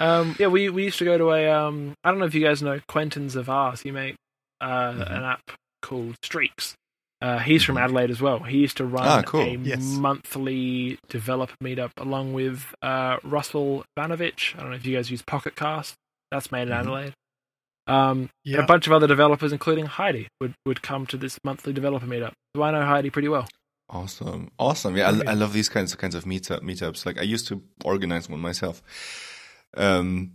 [0.00, 1.94] Um, yeah, we we used to go to a um.
[2.04, 3.82] I don't know if you guys know Quentin Zervaas.
[3.82, 4.16] He made
[4.60, 5.16] uh, Mhm.
[5.16, 5.40] an app
[5.86, 6.74] called Streaks.
[7.22, 7.84] Uh, he's from Mhm.
[7.84, 8.40] Adelaide as well.
[8.40, 9.40] He used to run Ah, cool.
[9.40, 9.82] a Yes.
[9.82, 14.54] monthly developer meetup along with uh, Russell Ivanovic.
[14.54, 15.94] I don't know if you guys use Pocket Cast.
[16.30, 16.78] That's made in Mhm.
[16.80, 17.12] Adelaide.
[17.86, 18.58] Um, Yeah.
[18.64, 22.32] a bunch of other developers, including Heidi, would, would come to this monthly developer meetup.
[22.54, 23.46] So I know Heidi pretty well.
[23.88, 24.96] Awesome, awesome.
[24.96, 27.06] Yeah, I, I love these kinds of kinds of meetup meetups.
[27.06, 28.82] Like I used to organize one myself.
[29.76, 30.32] Um,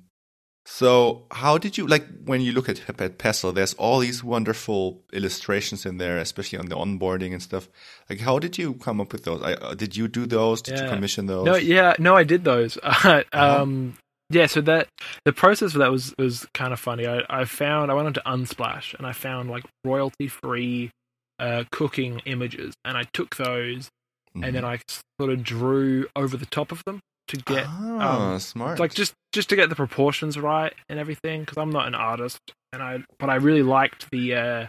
[0.66, 3.52] so how did you like when you look at at Pestle?
[3.52, 7.68] There's all these wonderful illustrations in there, especially on the onboarding and stuff.
[8.10, 9.42] Like, how did you come up with those?
[9.42, 10.62] I, uh, did you do those?
[10.62, 11.46] Did you commission those?
[11.46, 12.78] No, yeah, no, I did those.
[12.84, 13.24] Uh-huh.
[13.34, 13.98] um,
[14.30, 14.88] yeah, so that
[15.26, 17.06] the process for that was was kind of funny.
[17.08, 20.92] I, I found I went onto Unsplash and I found like royalty free
[21.40, 23.90] uh, cooking images, and I took those
[24.34, 24.46] Mhm.
[24.46, 24.80] and then I
[25.20, 28.80] sort of drew over the top of them to get ah, um, smart.
[28.80, 32.40] like just just to get the proportions right and everything because I'm not an artist
[32.74, 34.68] and I but I really liked the uh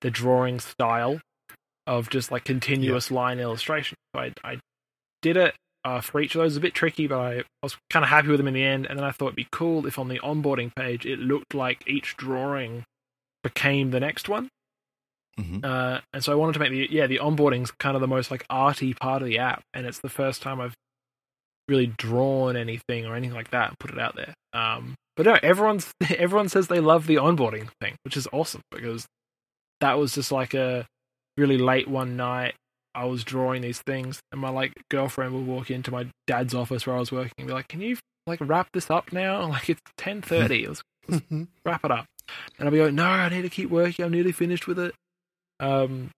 [0.00, 1.20] the drawing style
[1.86, 3.96] of just like continuous line illustration.
[4.14, 4.58] So I I
[5.22, 6.52] did it uh, for each of those.
[6.52, 8.54] It was a bit tricky, but I, I was kind of happy with them in
[8.54, 8.86] the end.
[8.86, 11.82] And then I thought it'd be cool if on the onboarding page it looked like
[11.86, 12.84] each drawing
[13.42, 14.48] became the next one.
[15.38, 15.64] Mhm.
[15.64, 18.30] Uh, and so I wanted to make the yeah the onboarding's kind of the most
[18.30, 20.74] like arty part of the app, and it's the first time I've
[21.70, 24.34] really drawn anything or anything like that and put it out there.
[24.52, 29.06] Um, but no, everyone's everyone says they love the onboarding thing, which is awesome because
[29.80, 30.86] that was just like a
[31.38, 32.54] really late one night.
[32.94, 36.86] I was drawing these things, and my like girlfriend would walk into my dad's office
[36.86, 37.96] where I was working and be like, "Can you
[38.26, 39.46] like wrap this up now?
[39.48, 40.66] Like it's ten thirty.
[40.66, 41.46] Let's Mhm.
[41.64, 42.04] wrap it up."
[42.58, 44.04] And I'd be like, "No, I need to keep working.
[44.04, 44.94] I'm nearly finished with it."
[45.60, 46.10] Um,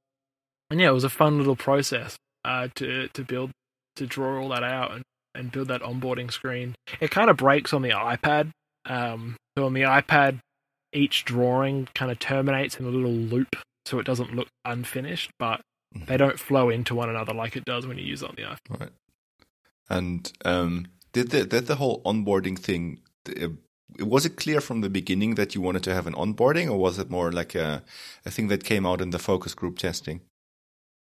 [0.70, 3.50] and yeah, it was a fun little process uh, to to build
[3.96, 5.02] to draw all that out and,
[5.34, 6.74] and build that onboarding screen.
[7.00, 8.50] It kind of breaks on the iPad
[8.84, 10.40] Um, so on the iPad,
[10.92, 13.54] each drawing kind of terminates in a little loop,
[13.86, 15.60] so it doesn't look unfinished, but
[15.94, 16.06] Mhm.
[16.06, 18.42] they don't flow into one another like it does when you use it on the
[18.42, 18.80] iPhone.
[18.80, 18.92] Right.
[19.88, 23.00] And um, did the did the whole onboarding thing?
[23.28, 23.48] Uh,
[24.04, 26.98] was it clear from the beginning that you wanted to have an onboarding, or was
[26.98, 27.82] it more like a
[28.24, 30.22] a thing that came out in the focus group testing?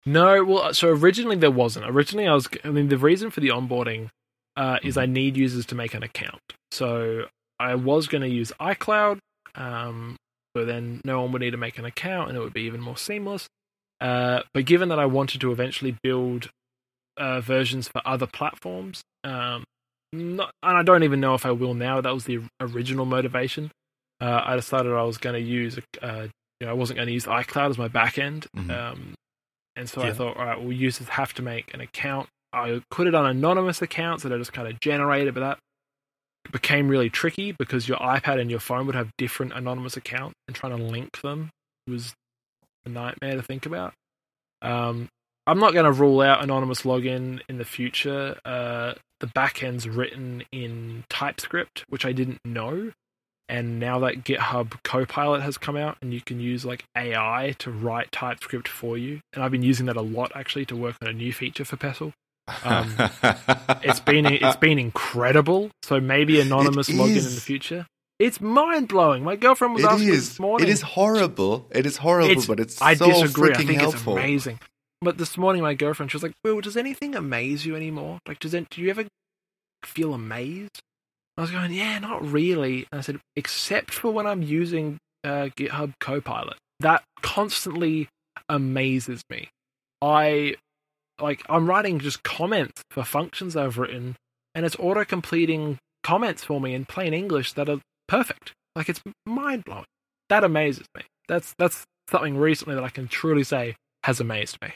[0.04, 1.86] No, well, so originally there wasn't.
[1.90, 2.48] Originally, I was.
[2.64, 4.08] I mean, the reason for the onboarding
[4.56, 6.40] uh, is I need users to make an account.
[6.70, 7.26] So
[7.58, 9.18] I was going to use iCloud,
[9.54, 10.16] um,
[10.56, 12.80] so then no one would need to make an account, and it would be even
[12.80, 13.46] more seamless.
[14.00, 16.50] Uh, but given that I wanted to eventually build
[17.16, 19.64] uh, versions for other platforms, um,
[20.12, 22.00] not, and I don't even know if I will now.
[22.00, 23.70] That was the original motivation.
[24.20, 26.28] Uh, I decided I was going to use, uh,
[26.60, 28.46] you know, I wasn't going to use iCloud as my backend.
[28.56, 28.70] Mhm.
[28.70, 29.14] Um,
[29.74, 32.28] and so I thought, all right, well, users have to make an account.
[32.56, 35.58] I put it on anonymous accounts that I just kind of generated, but that
[36.50, 40.56] became really tricky because your iPad and your phone would have different anonymous accounts, and
[40.56, 41.50] trying to link them
[41.86, 42.14] was
[42.86, 43.92] a nightmare to think about.
[44.62, 45.08] Um,
[45.46, 48.38] I'm not going to rule out anonymous login in the future.
[48.44, 52.92] Uh, the backend's written in TypeScript, which I didn't know.
[53.48, 57.70] And now that GitHub Copilot has come out, and you can use like AI to
[57.70, 61.08] write TypeScript for you, and I've been using that a lot actually to work on
[61.08, 62.12] a new feature for Pestle.
[62.64, 62.94] Um,
[63.82, 65.70] It's been it's been incredible.
[65.82, 67.86] So maybe anonymous login in the future.
[68.18, 69.24] It's mind blowing.
[69.24, 70.28] My girlfriend was It asking is.
[70.30, 70.66] this morning.
[70.66, 71.66] It is horrible.
[71.70, 73.50] It is horrible, It's- but it's I so disagree.
[73.50, 74.16] I freaking think helpful.
[74.16, 74.60] it's amazing.
[75.02, 78.18] But this morning, my girlfriend, she was like, "Will, does anything amaze you anymore?
[78.26, 78.68] Like, does it?
[78.70, 79.04] Do you ever
[79.84, 80.80] feel amazed?"
[81.36, 85.50] I was going, "Yeah, not really." And I said, "Except for when I'm using uh,
[85.58, 88.08] GitHub Copilot, that constantly
[88.48, 89.48] amazes me.
[90.00, 90.56] I
[91.20, 94.16] like I'm writing just comments for functions I've written,
[94.54, 98.52] and it's auto completing comments for me in plain English that are perfect.
[98.74, 99.84] Like it's mind blowing.
[100.28, 101.02] That amazes me.
[101.28, 104.72] That's that's something recently that I can truly say has amazed me.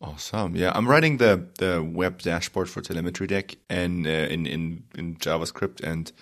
[0.00, 0.54] Awesome.
[0.56, 5.82] Yeah, I'm writing the the web dashboard for TelemetryDeck and uh, in in in JavaScript
[5.82, 6.12] and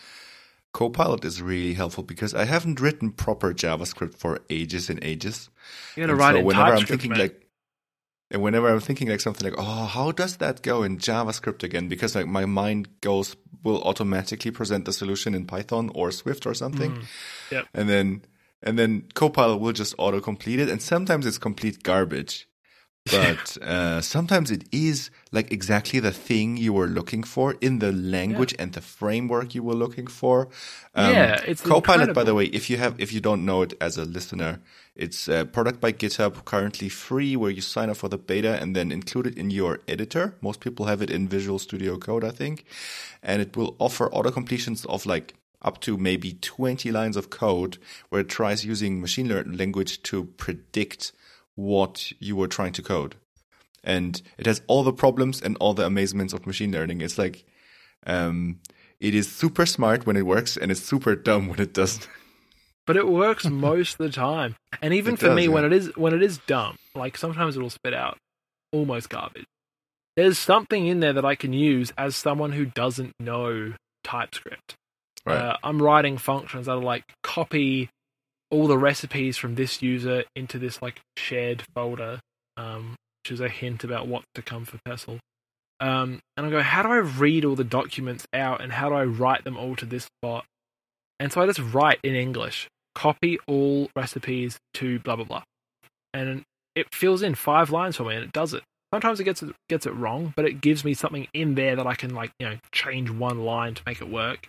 [0.73, 5.51] Copilot is really helpful because I haven't written proper JavaScript for ages and ages.
[5.97, 7.19] You're gonna And write so it in whenever I'm thinking man.
[7.19, 7.44] like
[8.31, 11.89] and whenever I'm thinking like something like, oh, how does that go in JavaScript again?
[11.89, 16.55] Because like my mind goes will automatically present the solution in Python or Swift or
[16.55, 16.93] something.
[16.93, 17.05] Mm.
[17.51, 17.69] Yep.
[17.75, 18.23] And then
[18.63, 20.69] and then Copilot will just auto complete it.
[20.69, 22.49] And sometimes it's complete garbage.
[23.11, 27.93] But uh, sometimes it is like exactly the thing you were looking for in the
[27.93, 30.49] language and the framework you were looking for.
[30.95, 33.75] Um, Yeah, it's Copilot, by the way, if you have if you don't know it
[33.79, 34.61] as a listener,
[34.97, 38.75] it's a product by GitHub, currently free, where you sign up for the beta and
[38.75, 40.35] then include it in your editor.
[40.41, 42.65] Most people have it in Visual Studio Code, I think,
[43.23, 47.77] and it will offer auto completions of like up to maybe 20 lines of code
[48.09, 51.13] where it tries using machine learning language to predict
[51.55, 53.17] what you were trying to code.
[53.83, 57.01] And it has all the problems and all the amazements of machine learning.
[57.01, 57.45] It's like,
[58.07, 58.61] um,
[59.01, 62.09] it is super smart when it works and it's super dumb when it doesn't.
[62.87, 64.57] but it works most of the time.
[64.81, 65.49] And even It for does, me, yeah.
[65.51, 68.17] when it is when it is dumb, like sometimes it'll spit out
[68.73, 69.45] almost garbage.
[70.17, 73.75] There's something in there that I can use as someone who doesn't know
[74.05, 74.77] TypeScript.
[75.27, 75.37] Right.
[75.37, 77.91] Uh, I'm writing functions that are like copy
[78.55, 82.21] all the recipes from this user into this like shared folder,
[82.57, 85.19] um, which is a hint about what's to come for Pestle.
[85.81, 88.95] Um, and I go, how do I read all the documents out and how do
[88.95, 90.45] I write them all to this spot?
[91.19, 95.43] And so I just write in English, copy all recipes to blah blah blah,
[96.13, 96.43] and
[96.75, 98.63] it fills in five lines for me and it does it.
[98.93, 101.87] Sometimes it gets it gets it wrong, but it gives me something in there that
[101.87, 104.49] I can like you know change one line to make it work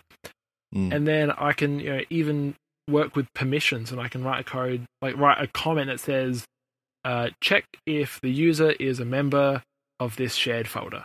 [0.74, 0.92] Mm.
[0.92, 2.56] and then I can you know even
[2.88, 6.44] work with permissions and I can write a code like write a comment that says
[7.04, 9.62] uh, check if the user is a member
[10.00, 11.04] of this shared folder.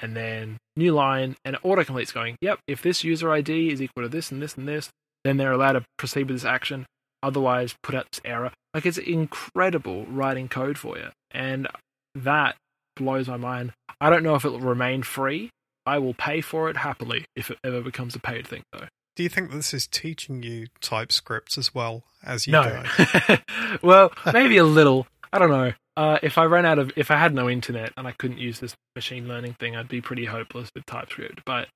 [0.00, 4.08] And then new line and autocompletes going yep if this user ID is equal to
[4.08, 4.90] this and this and this
[5.24, 6.86] then they're allowed to proceed with this action.
[7.22, 8.52] Otherwise put out this error.
[8.74, 11.66] Like it's incredible writing code for you and
[12.14, 12.56] that
[12.94, 13.72] blows my mind.
[14.00, 15.50] I don't know if it'll remain free.
[15.86, 19.22] I will pay for it happily if it ever becomes a paid thing though Do
[19.22, 22.84] you think this is teaching you TypeScript as well as you no.
[23.28, 23.36] go?
[23.82, 25.06] well, maybe a little.
[25.32, 25.72] I don't know.
[25.96, 28.60] Uh, if I ran out of, if I had no internet and I couldn't use
[28.60, 31.40] this machine learning thing, I'd be pretty hopeless with TypeScript.
[31.46, 31.68] But,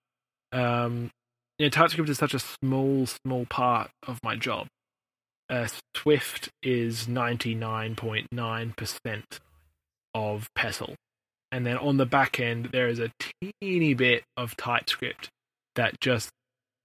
[0.53, 1.11] um,
[1.59, 4.67] you know, TypeScript is such a small, small part of my job.
[5.49, 5.67] Uh,
[5.97, 9.41] Swift is ninety nine point nine percent
[10.15, 10.95] of Pestle,
[11.51, 13.11] and then on the back end there is a
[13.61, 15.31] teeny bit of TypeScript.
[15.75, 16.31] that just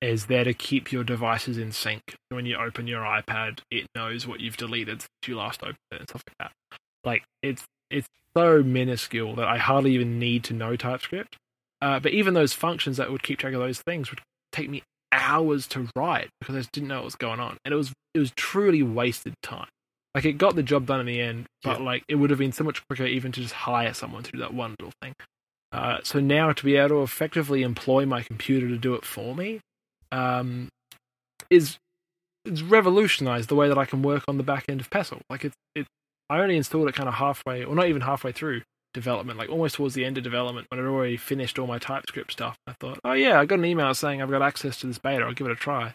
[0.06, 2.16] is there to keep your devices in sync.
[2.30, 6.00] When you open your iPad, it knows what you've deleted since you last opened it
[6.00, 6.78] and stuff like that.
[7.04, 11.38] Like it's it's so minuscule that I hardly even need to know TypeScript.
[11.82, 14.84] Uh, but even those functions that would keep track of those things would take me
[15.12, 17.92] hours to write because I just didn't know what was going on, and it was
[18.14, 19.68] it was truly wasted time.
[20.14, 21.86] Like it got the job done in the end, but Yeah.
[21.86, 24.40] like it would have been so much quicker even to just hire someone to do
[24.40, 25.14] that one little thing.
[25.72, 29.36] Uh, so now to be able to effectively employ my computer to do it for
[29.36, 29.60] me,
[30.12, 30.70] um,
[31.50, 31.78] is
[32.46, 35.22] it's revolutionized the way that I can work on the back end of Pestle.
[35.30, 35.88] Like it's it,
[36.30, 38.62] I only installed it kind of halfway, or not even halfway through
[38.94, 42.32] development, like almost towards the end of development when I'd already finished all my TypeScript
[42.32, 42.58] stuff.
[42.66, 45.24] I thought, oh yeah, I got an email saying I've got access to this beta.
[45.24, 45.94] I'll give it a try.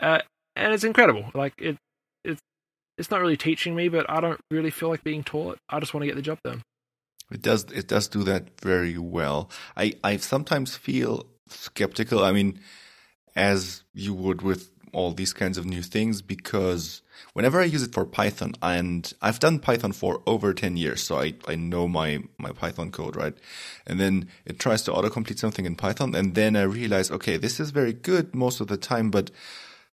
[0.00, 0.20] Uh,
[0.56, 1.30] and it's incredible.
[1.34, 1.76] Like it,
[2.24, 2.40] it's
[2.96, 5.58] it's not really teaching me, but I don't really feel like being taught.
[5.68, 6.62] I just want to get the job done.
[7.30, 9.50] It does it does do that very well.
[9.76, 12.24] I I sometimes feel skeptical.
[12.24, 12.60] I mean,
[13.38, 17.02] as you would with all these kinds of new things, because
[17.34, 21.18] whenever I use it for Python, and I've done Python for over ten years, so
[21.18, 23.36] I I know my my Python code right,
[23.86, 27.60] and then it tries to autocomplete something in Python, and then I realize, okay, this
[27.60, 29.30] is very good most of the time, but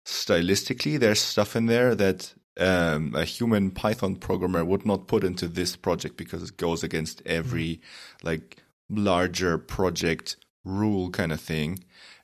[0.04, 5.48] stylistically, there's stuff in there that um, a human Python programmer would not put into
[5.48, 7.80] this project because it goes against every
[8.22, 11.78] like larger project rule kind of thing.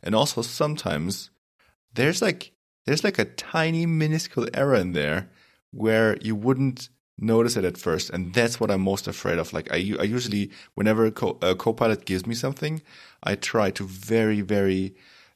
[0.06, 1.30] And also sometimes
[1.92, 2.52] there's like
[2.86, 5.28] there's like a tiny minuscule error in there
[5.72, 6.88] where you wouldn't
[7.18, 9.52] notice it at first, and that's what I'm most afraid of.
[9.52, 12.80] Like i, I usually whenever a, co- a Copilot gives me something,
[13.22, 14.94] I try to very very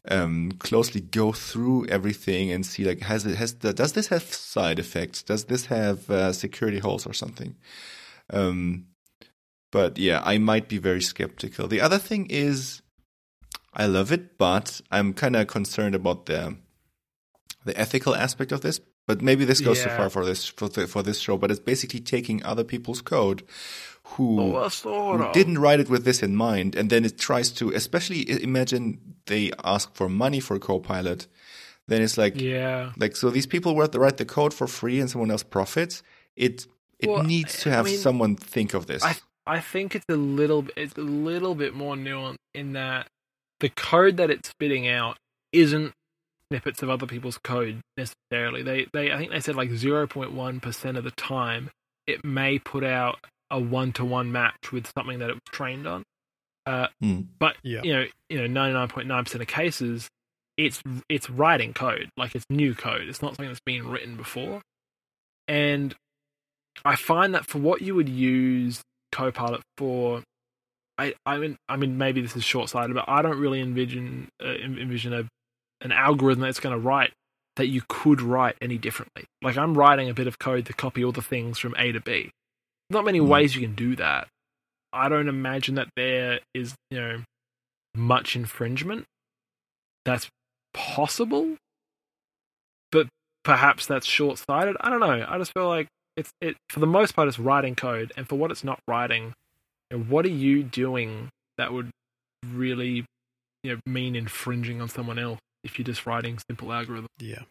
[0.08, 4.78] um, closely go through everything and see like has it has does this have side
[4.78, 5.22] effects?
[5.24, 7.56] Does this have uh, security holes or something?
[8.32, 8.86] Um,
[9.72, 11.68] but yeah, I might be very skeptical.
[11.68, 12.82] The other thing is,
[13.72, 16.56] I love it, but I'm kind of concerned about the
[17.64, 18.80] the ethical aspect of this.
[19.06, 21.36] But maybe this goes too far for this for, the, for this show.
[21.36, 23.42] But it's basically taking other people's code
[24.04, 27.70] who Oh, who didn't write it with this in mind, and then it tries to,
[27.70, 31.26] especially imagine they ask for money for a Copilot,
[31.88, 32.92] then it's like, Yeah.
[32.96, 36.02] like so these people were to write the code for free and someone else profits.
[36.36, 36.66] It
[36.98, 39.02] it Well, needs to I have mean, someone think of this.
[39.04, 39.16] I
[39.46, 43.08] I think it's a little it's a little bit more nuanced in that
[43.60, 45.16] the code that it's spitting out
[45.52, 45.92] isn't
[46.50, 48.62] snippets of other people's code necessarily.
[48.62, 51.70] They they I think they said like zero point one percent of the time
[52.06, 53.18] it may put out
[53.50, 56.02] a one to one match with something that it was trained on.
[56.66, 57.20] Uh, Hmm.
[57.38, 57.80] but Yeah.
[57.82, 60.08] you know you know ninety nine point nine percent of cases
[60.56, 63.08] it's it's writing code like it's new code.
[63.08, 64.60] It's not something that's been written before,
[65.48, 65.94] and
[66.84, 68.82] I find that for what you would use
[69.12, 70.22] Copilot for,
[71.00, 74.28] I I mean I mean maybe this is short sighted, but I don't really envision
[74.42, 75.24] uh, envision a
[75.80, 77.12] an algorithm that's going to write
[77.56, 79.24] that you could write any differently.
[79.42, 82.00] Like I'm writing a bit of code to copy all the things from A to
[82.00, 82.30] B.
[82.90, 83.28] Not many Hmm.
[83.28, 84.28] ways you can do that.
[84.92, 87.22] I don't imagine that there is you know
[87.94, 89.04] much infringement.
[90.04, 90.28] That's
[90.74, 91.56] possible,
[92.92, 93.08] but
[93.44, 94.76] perhaps that's short sighted.
[94.80, 95.24] I don't know.
[95.28, 98.36] I just feel like it's it for the most part it's writing code, and for
[98.36, 99.32] what it's not writing,
[99.92, 101.28] what are you doing
[101.58, 101.90] that would
[102.46, 103.04] really
[103.62, 107.06] you know mean infringing on someone else if you're just writing simple algorithms?
[107.18, 107.42] Yeah.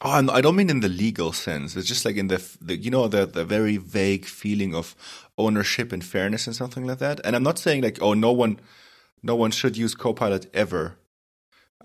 [0.00, 1.76] Oh, I don't mean in the legal sense.
[1.76, 4.96] It's just like in the, the you know, the the very vague feeling of
[5.38, 7.20] ownership and fairness and something like that.
[7.24, 8.58] And I'm not saying like, oh, no one,
[9.22, 10.96] no one should use Copilot ever.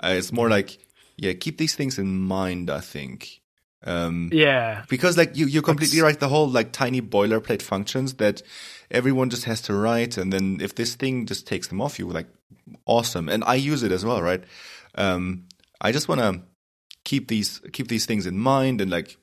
[0.01, 0.79] Uh, it's more like,
[1.17, 2.69] yeah, keep these things in mind.
[2.69, 3.41] I think.
[3.83, 8.15] Um, Yeah, because like you you're completely That's- right the whole like tiny boilerplate functions
[8.15, 8.41] that
[8.89, 12.07] everyone just has to write and then if this thing just takes them off you
[12.07, 12.27] like
[12.85, 13.29] awesome.
[13.29, 14.43] And i use it as well right?
[14.95, 15.45] Um
[15.79, 16.41] i just want to
[17.03, 19.17] keep these keep these things in mind and like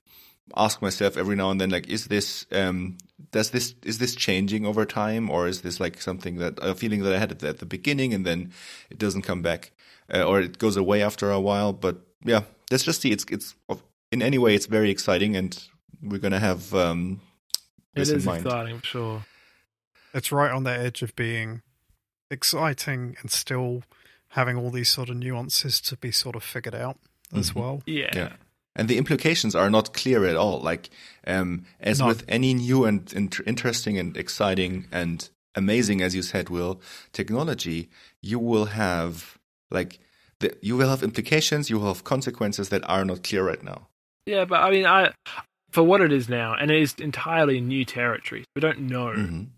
[0.56, 2.96] ask myself every now and then like is this um
[3.32, 7.02] does this is this changing over time or is this like something that a feeling
[7.02, 8.52] that i had at the, at the beginning and then
[8.90, 9.72] it doesn't come back
[10.12, 11.72] uh, or it goes away after a while?
[11.72, 13.10] But yeah let's just see.
[13.10, 13.54] It's it's
[14.14, 15.50] in any way it's very exciting and
[16.08, 17.20] we're gonna have um
[17.94, 19.18] it this in mind exciting for sure.
[20.16, 21.62] It's right on the edge of being
[22.30, 23.82] exciting and still
[24.28, 26.98] having all these sort of nuances to be sort of figured out
[27.32, 27.54] as Mhm.
[27.60, 27.82] well.
[27.86, 28.10] Yeah.
[28.14, 28.32] Yeah.
[28.76, 30.90] and the implications are not clear at all like
[31.34, 32.06] um as No.
[32.08, 36.74] with any new and int- interesting and exciting and amazing as you said will
[37.12, 37.88] technology
[38.20, 39.38] you will have
[39.70, 40.00] like
[40.40, 43.80] the, you will have implications you will have consequences that are not clear right now
[44.26, 45.12] Yeah, but I mean, I
[45.70, 48.44] for what it is now, and it is entirely new territory.
[48.54, 49.48] We don't know, Mhm.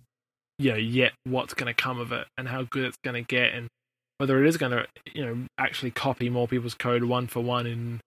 [0.58, 3.26] you know, yet what's going to come of it and how good it's going to
[3.26, 3.52] get.
[3.52, 3.68] And
[4.18, 7.66] whether it is going to you know actually copy more people's code one for one
[7.66, 8.00] in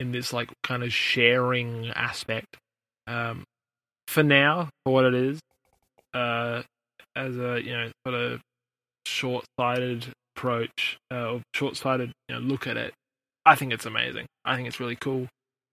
[0.00, 2.56] in this like kind of sharing aspect.
[3.06, 3.44] Um,
[4.08, 5.40] for now, for what it is,
[6.14, 6.62] uh,
[7.14, 8.40] as a you know sort of
[9.06, 12.94] short-sighted approach uh, or short-sighted you know, look at it,
[13.44, 14.26] I think it's amazing.
[14.44, 15.28] I think it's really cool.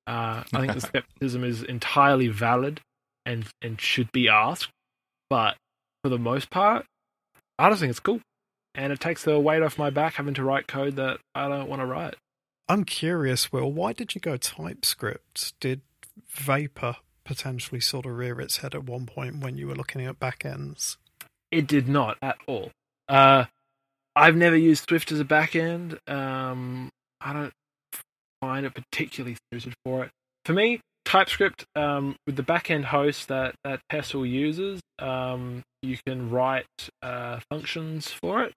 [0.09, 2.81] Uh, I think the skepticism is entirely valid
[3.27, 4.69] and and should be asked,
[5.29, 5.55] but
[6.03, 6.87] for the most part,
[7.59, 8.19] I just think it's cool,
[8.73, 11.69] and it takes the weight off my back having to write code that I don't
[11.69, 12.15] want to write.
[12.67, 13.71] I'm curious, Will.
[13.71, 15.59] Why did you go TypeScript?
[15.59, 15.81] Did
[16.27, 20.19] Vapor potentially sort of rear its head at one point when you were looking at
[20.19, 20.97] backends?
[21.51, 22.71] It did not at all.
[23.07, 23.45] Uh,
[24.15, 25.99] I've never used Swift as a backend.
[26.09, 26.89] Um,
[27.21, 27.53] I don't
[28.41, 30.11] find it particularly suited for it.
[30.45, 36.29] For me, TypeScript um, with the backend host that that Pestle uses, um, you can
[36.29, 36.67] write
[37.01, 38.53] uh, functions for it,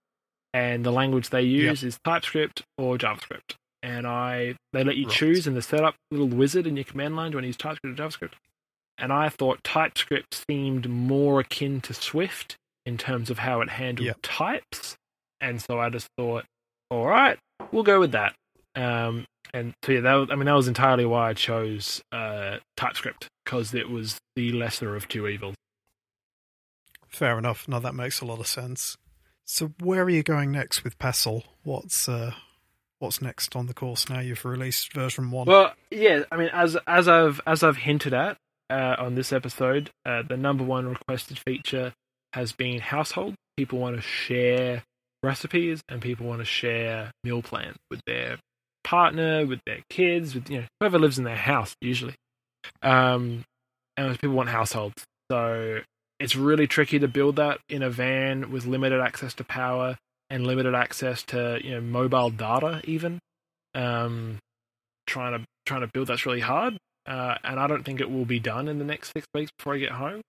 [0.52, 1.88] and the language they use yep.
[1.88, 3.54] is TypeScript or JavaScript.
[3.82, 5.16] And I they let you right.
[5.16, 7.30] choose in the setup little wizard in your command line.
[7.30, 8.34] Do you want to use TypeScript or JavaScript?
[8.98, 14.06] And I thought TypeScript seemed more akin to Swift in terms of how it handled
[14.06, 14.18] yep.
[14.22, 14.96] types,
[15.40, 16.44] and so I just thought,
[16.90, 17.38] all right,
[17.70, 18.34] we'll go with that.
[18.74, 19.24] Um,
[19.54, 23.28] and so yeah, that was, I mean that was entirely why I chose uh, TypeScript
[23.44, 25.54] because it was the lesser of two evils.
[27.08, 27.68] Fair enough.
[27.68, 28.96] Now that makes a lot of sense.
[29.44, 31.44] So where are you going next with Pestle?
[31.62, 32.32] What's uh,
[32.98, 35.46] what's next on the course now you've released version one?
[35.46, 38.38] Well, yeah, I mean as as I've as I've hinted at
[38.70, 41.92] uh, on this episode, uh, the number one requested feature
[42.32, 43.34] has been household.
[43.56, 44.84] People want to share
[45.22, 48.38] recipes and people want to share meal plans with their
[48.84, 52.14] partner, with their kids, with you know whoever lives in their house usually.
[52.82, 53.44] Um,
[53.96, 55.80] and people want households, so
[56.18, 59.98] it's really tricky to build that in a van with limited access to power
[60.30, 63.18] and limited access to you know mobile data even.
[63.74, 64.38] Um,
[65.06, 66.76] trying to trying to build that's really hard,
[67.06, 69.74] uh, and I don't think it will be done in the next six weeks before
[69.74, 70.20] I get home.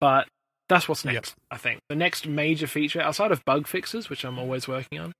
[0.00, 0.28] But
[0.68, 1.30] that's what's next.
[1.30, 1.46] Yep.
[1.50, 5.12] I think the next major feature outside of bug fixes, which I'm always working on,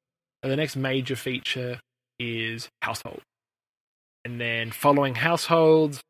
[0.42, 1.80] the next major feature
[2.18, 3.20] is household.
[4.24, 6.02] And then following households,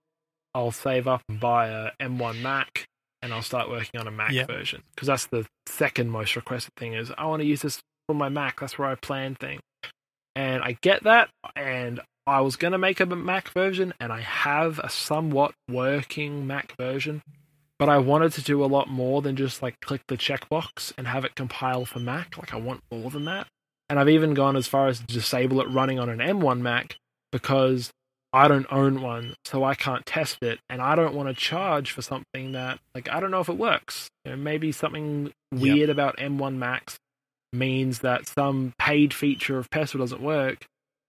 [0.54, 2.86] I'll save up and buy a M1 Mac
[3.22, 4.46] and I'll start working on a Mac yep.
[4.46, 8.14] version because that's the second most requested thing is I want to use this for
[8.14, 8.60] my Mac.
[8.60, 9.62] That's where I plan things.
[10.36, 14.20] And I get that and I was going to make a Mac version and I
[14.20, 17.22] have a somewhat working Mac version,
[17.78, 21.08] but I wanted to do a lot more than just like click the checkbox and
[21.08, 22.38] have it compile for Mac.
[22.38, 23.48] Like I want more than that.
[23.88, 26.96] And I've even gone as far as to disable it running on an M1 Mac
[27.30, 27.90] because
[28.34, 31.92] I don't own one, so I can't test it, and I don't want to charge
[31.92, 34.08] for something that, like, I don't know if it works.
[34.24, 35.90] You know, maybe something weird yep.
[35.90, 36.98] about M1 Macs
[37.52, 40.66] means that some paid feature of Pestle doesn't work,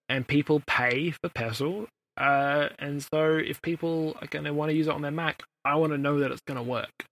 [0.08, 1.88] and people pay for Pestle.
[2.16, 5.42] Uh, and so, if people are going to want to use it on their Mac,
[5.66, 7.06] I want to know that it's going to work.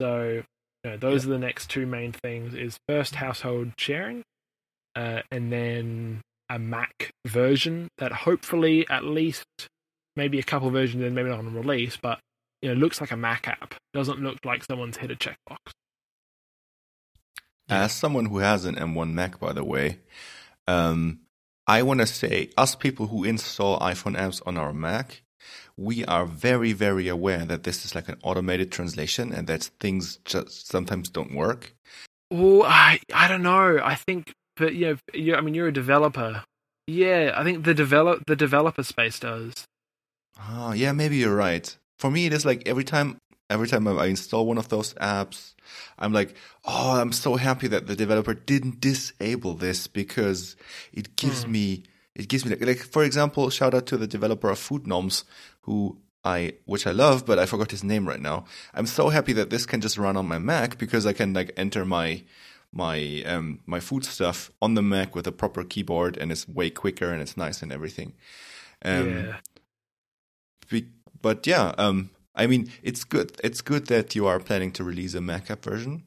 [0.00, 0.44] So,
[0.84, 1.30] you know, those yep.
[1.30, 4.22] are the next two main things: is first household sharing,
[4.98, 6.20] uh, and then
[6.50, 9.46] a Mac version that hopefully at least
[10.16, 12.18] maybe a couple versions in, maybe not on release, but
[12.62, 13.74] you know, looks like a Mac app.
[13.94, 15.58] Doesn't look like someone's hit a checkbox.
[17.68, 20.00] As someone who has an M1 Mac, by the way,
[20.66, 21.20] um,
[21.68, 25.22] I want to say, us people who install iPhone apps on our Mac,
[25.76, 30.18] we are very, very aware that this is like an automated translation and that things
[30.24, 31.74] just sometimes don't work.
[32.32, 33.78] Oh, I I don't know.
[33.82, 36.44] I think but yeah, you I mean, you're a developer.
[36.86, 39.52] Yeah, I think the develop the developer space does.
[40.38, 41.76] Ah, yeah, maybe you're right.
[41.98, 43.18] For me, it is like every time
[43.50, 45.54] every time I install one of those apps,
[45.98, 46.34] I'm like,
[46.64, 50.56] oh, I'm so happy that the developer didn't disable this because
[50.92, 51.52] it gives hmm.
[51.52, 51.84] me
[52.14, 55.24] it gives me like, like for example, shout out to the developer of Food Noms
[55.62, 58.44] who I which I love, but I forgot his name right now.
[58.74, 61.52] I'm so happy that this can just run on my Mac because I can like
[61.56, 62.22] enter my
[62.72, 66.70] my um, my food stuff on the Mac with a proper keyboard, and it's way
[66.70, 68.14] quicker and it's nice and everything.
[68.84, 69.36] Um, yeah.
[70.70, 70.86] Be,
[71.20, 73.32] but yeah, um, I mean, it's good.
[73.42, 76.04] It's good that you are planning to release a Mac app version.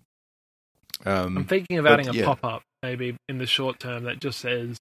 [1.06, 2.26] Um, I'm thinking of adding a yeah.
[2.26, 4.78] pop up maybe in the short term that just says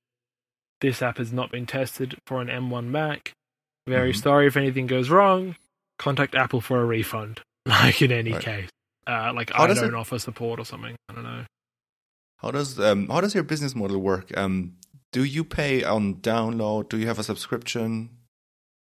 [0.81, 3.33] this app has not been tested for an M1 Mac.
[3.87, 4.20] Very mm-hmm.
[4.20, 5.57] sorry if anything goes wrong.
[5.99, 7.41] Contact Apple for a refund.
[7.66, 8.43] Like in any right.
[8.43, 8.68] case,
[9.07, 9.95] uh, like How I don't it...
[9.95, 10.97] offer support or something.
[11.11, 11.45] I don't know.
[12.43, 14.36] How does um, how does your business model work?
[14.36, 14.76] Um,
[15.12, 16.88] do you pay on download?
[16.88, 18.11] Do you have a subscription?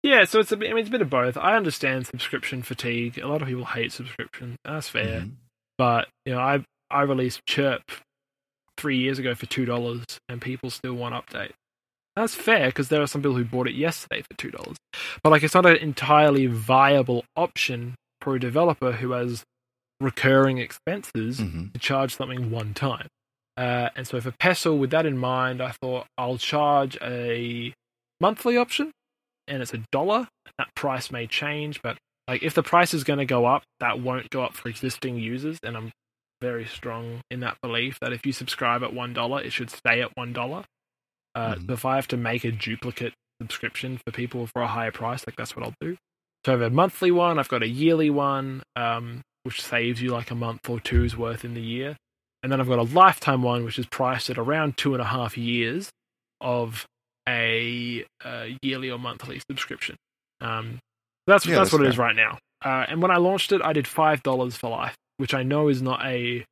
[0.02, 1.36] Yeah, so it's a, I mean, it's a bit of both.
[1.36, 3.18] I understand subscription fatigue.
[3.18, 4.56] A lot of people hate subscription.
[4.64, 5.20] That's fair.
[5.20, 5.30] Mm-hmm.
[5.78, 7.82] But you know, I I released Chirp
[8.76, 11.52] three years ago for two dollars, and people still want update.
[12.14, 14.76] That's fair because there are some people who bought it yesterday for two dollars,
[15.22, 19.42] but like it's not an entirely viable option for a developer who has
[20.00, 21.72] recurring expenses Mhm.
[21.72, 23.08] to charge something one time.
[23.56, 27.72] Uh, and so for Pestle, with that in mind, I thought I'll charge a
[28.20, 28.92] monthly option,
[29.48, 30.28] and it's a dollar.
[30.58, 31.96] That price may change, but
[32.28, 35.16] like if the price is going to go up, that won't go up for existing
[35.18, 35.92] users, and I'm
[36.42, 40.02] very strong in that belief that if you subscribe at one dollar, it should stay
[40.02, 40.64] at one dollar.
[41.34, 41.66] Uh, Mhm.
[41.66, 45.26] so If I have to make a duplicate subscription for people for a higher price,
[45.26, 45.96] like that's what I'll do.
[46.44, 50.10] So I have a monthly one, I've got a yearly one, um, which saves you
[50.10, 51.96] like a month or two's worth in the year.
[52.42, 55.06] And then I've got a lifetime one, which is priced at around two and a
[55.06, 55.90] half years
[56.40, 56.86] of
[57.28, 59.96] a, uh yearly or monthly subscription.
[60.40, 60.78] Um,
[61.26, 62.38] that's Yeah, that's that's what it is right now.
[62.64, 65.68] Uh, and when I launched it, I did five dollars for life, which I know
[65.68, 66.44] is not a,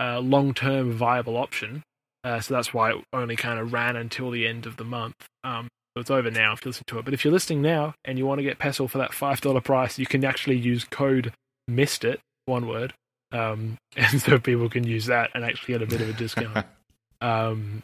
[0.00, 1.82] uh long-term viable option.
[2.24, 5.14] Uh, so that's why it only kind of ran until the end of the month.
[5.44, 7.04] Um, so it's over now if you listen to it.
[7.04, 9.60] But if you're listening now and you want to get Pestle for that five dollar
[9.60, 11.32] price, you can actually use code
[11.68, 12.94] missed it one word,
[13.36, 16.66] um, and so people can use that and actually get a bit of a discount.
[17.20, 17.82] um,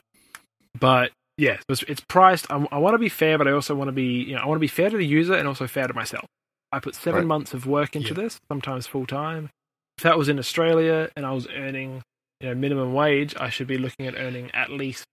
[0.78, 2.46] but yeah, so it's, it's priced.
[2.50, 4.46] I, I want to be fair, but I also want to be you know I
[4.46, 6.26] want to be fair to the user and also fair to myself.
[6.70, 7.26] I put seven Right.
[7.26, 8.22] months of work into Yeah.
[8.22, 9.50] this, sometimes full time.
[9.98, 12.02] If that was in Australia and I was earning
[12.40, 15.06] you know minimum wage, I should be looking at earning at least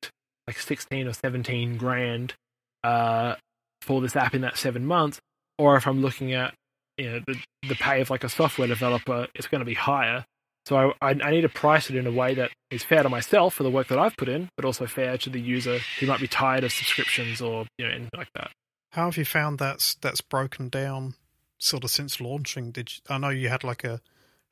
[0.47, 2.33] like sixteen or seventeen grand
[2.83, 3.35] uh,
[3.81, 5.19] for this app in that seven months.
[5.57, 6.53] Or if I'm looking at
[6.99, 7.35] you know the
[7.67, 10.25] the pay of like a software developer, it's going to be higher.
[10.65, 13.09] So I, I, I need to price it in a way that is fair to
[13.09, 16.05] myself for the work that I've put in, but also fair to the user who
[16.05, 18.51] might be tired of subscriptions or you know anything like that.
[18.91, 21.15] How have you found that's that's broken down
[21.57, 22.71] sort of since launching?
[22.71, 23.99] Did you, I know you had like a,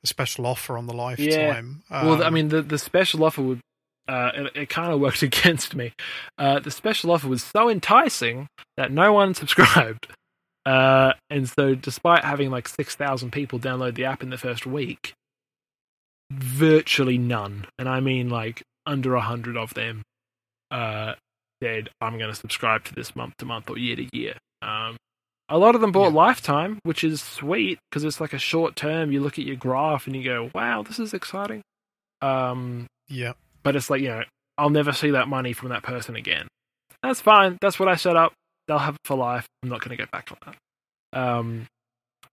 [0.02, 1.82] a special offer on the lifetime?
[1.90, 2.04] Yeah.
[2.04, 3.60] well, I Um, mean the the special offer would
[4.08, 5.92] uh, it, it kind of worked against me.
[6.38, 10.08] Uh, the special offer was so enticing that no one subscribed.
[10.68, 15.14] Uh, and so, despite having like 6,000 people download the app in the first week,
[16.30, 20.02] virtually none, and I mean like under 100 of them,
[20.70, 21.14] uh,
[21.62, 24.34] said, I'm going to subscribe to this month to month or year to year.
[24.62, 24.96] Um,
[25.48, 26.18] a lot of them bought Yeah.
[26.18, 29.10] Lifetime, which is sweet because it's like a short term.
[29.10, 31.62] You look at your graph and you go, wow, this is exciting.
[32.20, 34.22] Um, yeah, but it's like you know
[34.56, 36.48] i'll never see that money from that person again
[37.02, 38.32] that's fine that's what i set up
[38.68, 39.46] they'll have it for life.
[39.62, 41.18] I'm not going to go back on that.
[41.18, 41.66] Um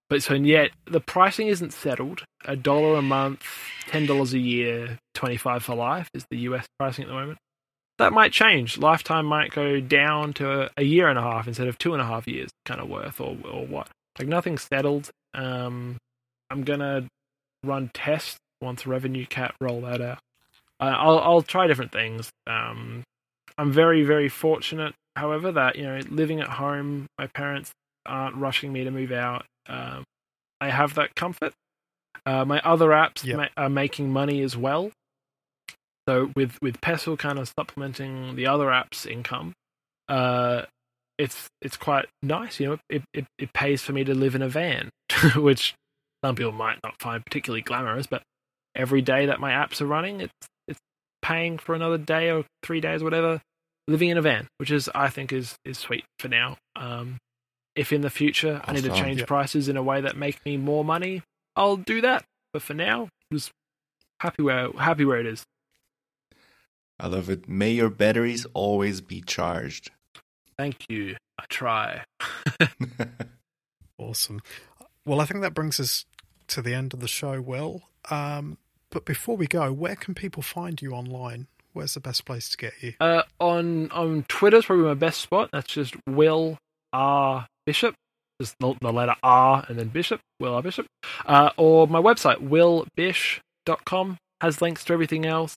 [0.09, 2.23] but so yet the pricing isn't settled.
[2.45, 3.43] A dollar a month
[3.87, 7.39] ten dollars a year 25 for life is the us pricing at the moment.
[7.97, 8.77] That might change.
[8.77, 12.05] Lifetime might go down to a year and a half instead of two and a
[12.05, 13.87] half years kind of worth or, or what.
[14.19, 15.09] Like nothing's settled.
[15.33, 15.97] Um
[16.51, 17.07] i'm gonna
[17.63, 20.19] run tests once RevenueCat roll that out.
[20.79, 22.29] Uh, I'll I'll try different things.
[22.47, 23.03] Um,
[23.57, 27.71] I'm very very fortunate, however, that you know living at home, my parents
[28.05, 29.45] aren't rushing me to move out.
[29.67, 30.03] Um,
[30.61, 31.53] I have that comfort.
[32.25, 33.37] Uh, my other apps Yep.
[33.37, 34.91] ma- are making money as well.
[36.07, 39.53] So with with Pestle kind of supplementing the other apps' income,
[40.07, 40.63] uh,
[41.17, 42.59] it's it's quite nice.
[42.59, 44.89] You know, it, it it pays for me to live in a van,
[45.35, 45.73] which
[46.23, 48.21] some people might not find particularly glamorous, but
[48.75, 50.33] every day that my apps are running, it's
[50.67, 50.79] it's
[51.23, 53.41] paying for another day or three days, whatever,
[53.87, 56.57] living in a van, which is I think is is sweet for now.
[56.75, 57.17] Um,
[57.75, 59.27] if in the future I need to change Yep.
[59.27, 61.21] prices in a way that make me more money,
[61.55, 62.25] I'll do that.
[62.53, 63.51] But for now, just
[64.21, 65.43] happy where happy where it is.
[66.97, 67.49] I love it.
[67.49, 69.91] May your batteries always be charged.
[70.57, 71.17] Thank you.
[71.37, 72.05] I try.
[73.97, 74.41] awesome.
[75.05, 76.05] Well, I think that brings us
[76.47, 77.41] to the end of the show.
[77.41, 78.57] Well, um,
[78.89, 81.47] but before we go, where can people find you online?
[81.75, 82.93] Where's the best place to get you?
[83.01, 85.49] Uh, on on Twitter is probably my best spot.
[85.51, 86.57] That's just Will
[86.93, 87.95] R Bishop,
[88.41, 90.21] just the, the letter R and then Bishop.
[90.39, 90.85] Will R Bishop.
[91.25, 95.55] Uh, or my website willbish.com has links to everything else.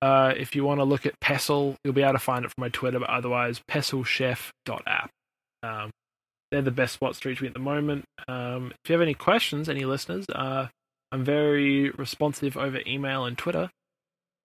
[0.00, 2.62] Uh, if you want to look at Pestle, you'll be able to find it from
[2.62, 3.00] my Twitter.
[3.00, 5.10] But otherwise, pestlechef.app.
[5.64, 5.90] Um,
[6.52, 8.04] they're the best spots to reach me at the moment.
[8.28, 10.68] Um, if you have any questions, any listeners, uh,
[11.10, 13.70] I'm very responsive over email and Twitter.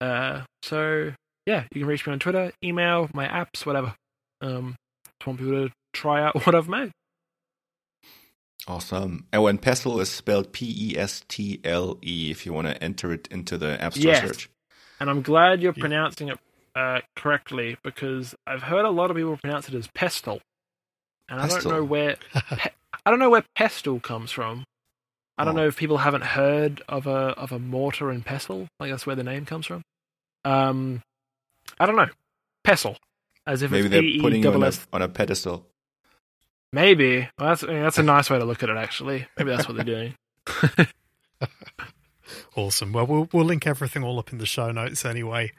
[0.02, 1.12] Uh, so
[1.46, 3.94] yeah, you can reach me on Twitter, email, my apps, whatever.
[4.42, 4.76] Um,
[5.20, 6.92] just want people to try out what I've made.
[8.68, 9.28] awesome.
[9.34, 12.84] Oh, and Pestle is spelled P E S T L E if you want to
[12.84, 14.28] enter it into the App Store Yes.
[14.28, 14.50] search.
[15.00, 15.82] And I'm glad you're Yeah.
[15.82, 16.40] pronouncing it
[16.76, 20.42] uh, correctly because I've heard a lot of people pronounce it as pestle,
[21.30, 22.72] and I don't know where pe-
[23.06, 24.64] I don't know where pestle comes from.
[25.38, 25.62] I don't Oh.
[25.64, 29.16] know if people haven't heard of a of a mortar and pestle, like that's where
[29.16, 29.82] the name comes from.
[30.46, 31.02] Um,
[31.80, 32.08] I don't know.
[32.64, 32.98] Pestle.
[33.48, 34.88] As if Maybe it's they're P E putting you on double a, S.
[34.94, 35.66] on a pedestal.
[36.74, 37.28] Maybe.
[37.38, 38.78] Well, that's I mean, that's a nice way to look at it.
[38.78, 40.16] Actually, maybe that's what they're doing.
[42.56, 42.92] Awesome.
[42.94, 45.52] Well, we'll we'll link everything all up in the show notes anyway,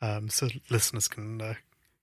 [0.00, 1.54] um, so listeners can uh,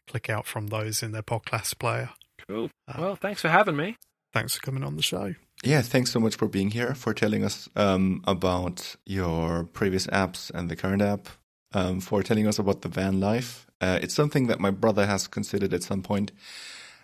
[0.08, 2.10] click out from those in their podcast player.
[2.48, 2.70] Cool.
[2.98, 3.96] Well, thanks for having me.
[4.32, 5.36] Thanks for coming on the show.
[5.64, 10.50] Yeah, thanks so much for being here, for telling us um, about your previous apps
[10.52, 11.28] and the current app,
[11.74, 13.68] um, for telling us about the van life.
[13.82, 16.32] Uh, it's something that my brother has considered at some point,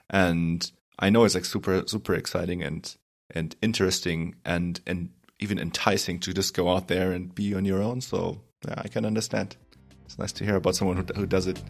[0.10, 2.96] and I know it's like super, super exciting and
[3.32, 5.10] and interesting and and
[5.40, 8.02] even enticing to just go out there and be on your own.
[8.02, 9.58] So yeah, I can understand.
[10.06, 11.62] It's nice to hear about someone who who does it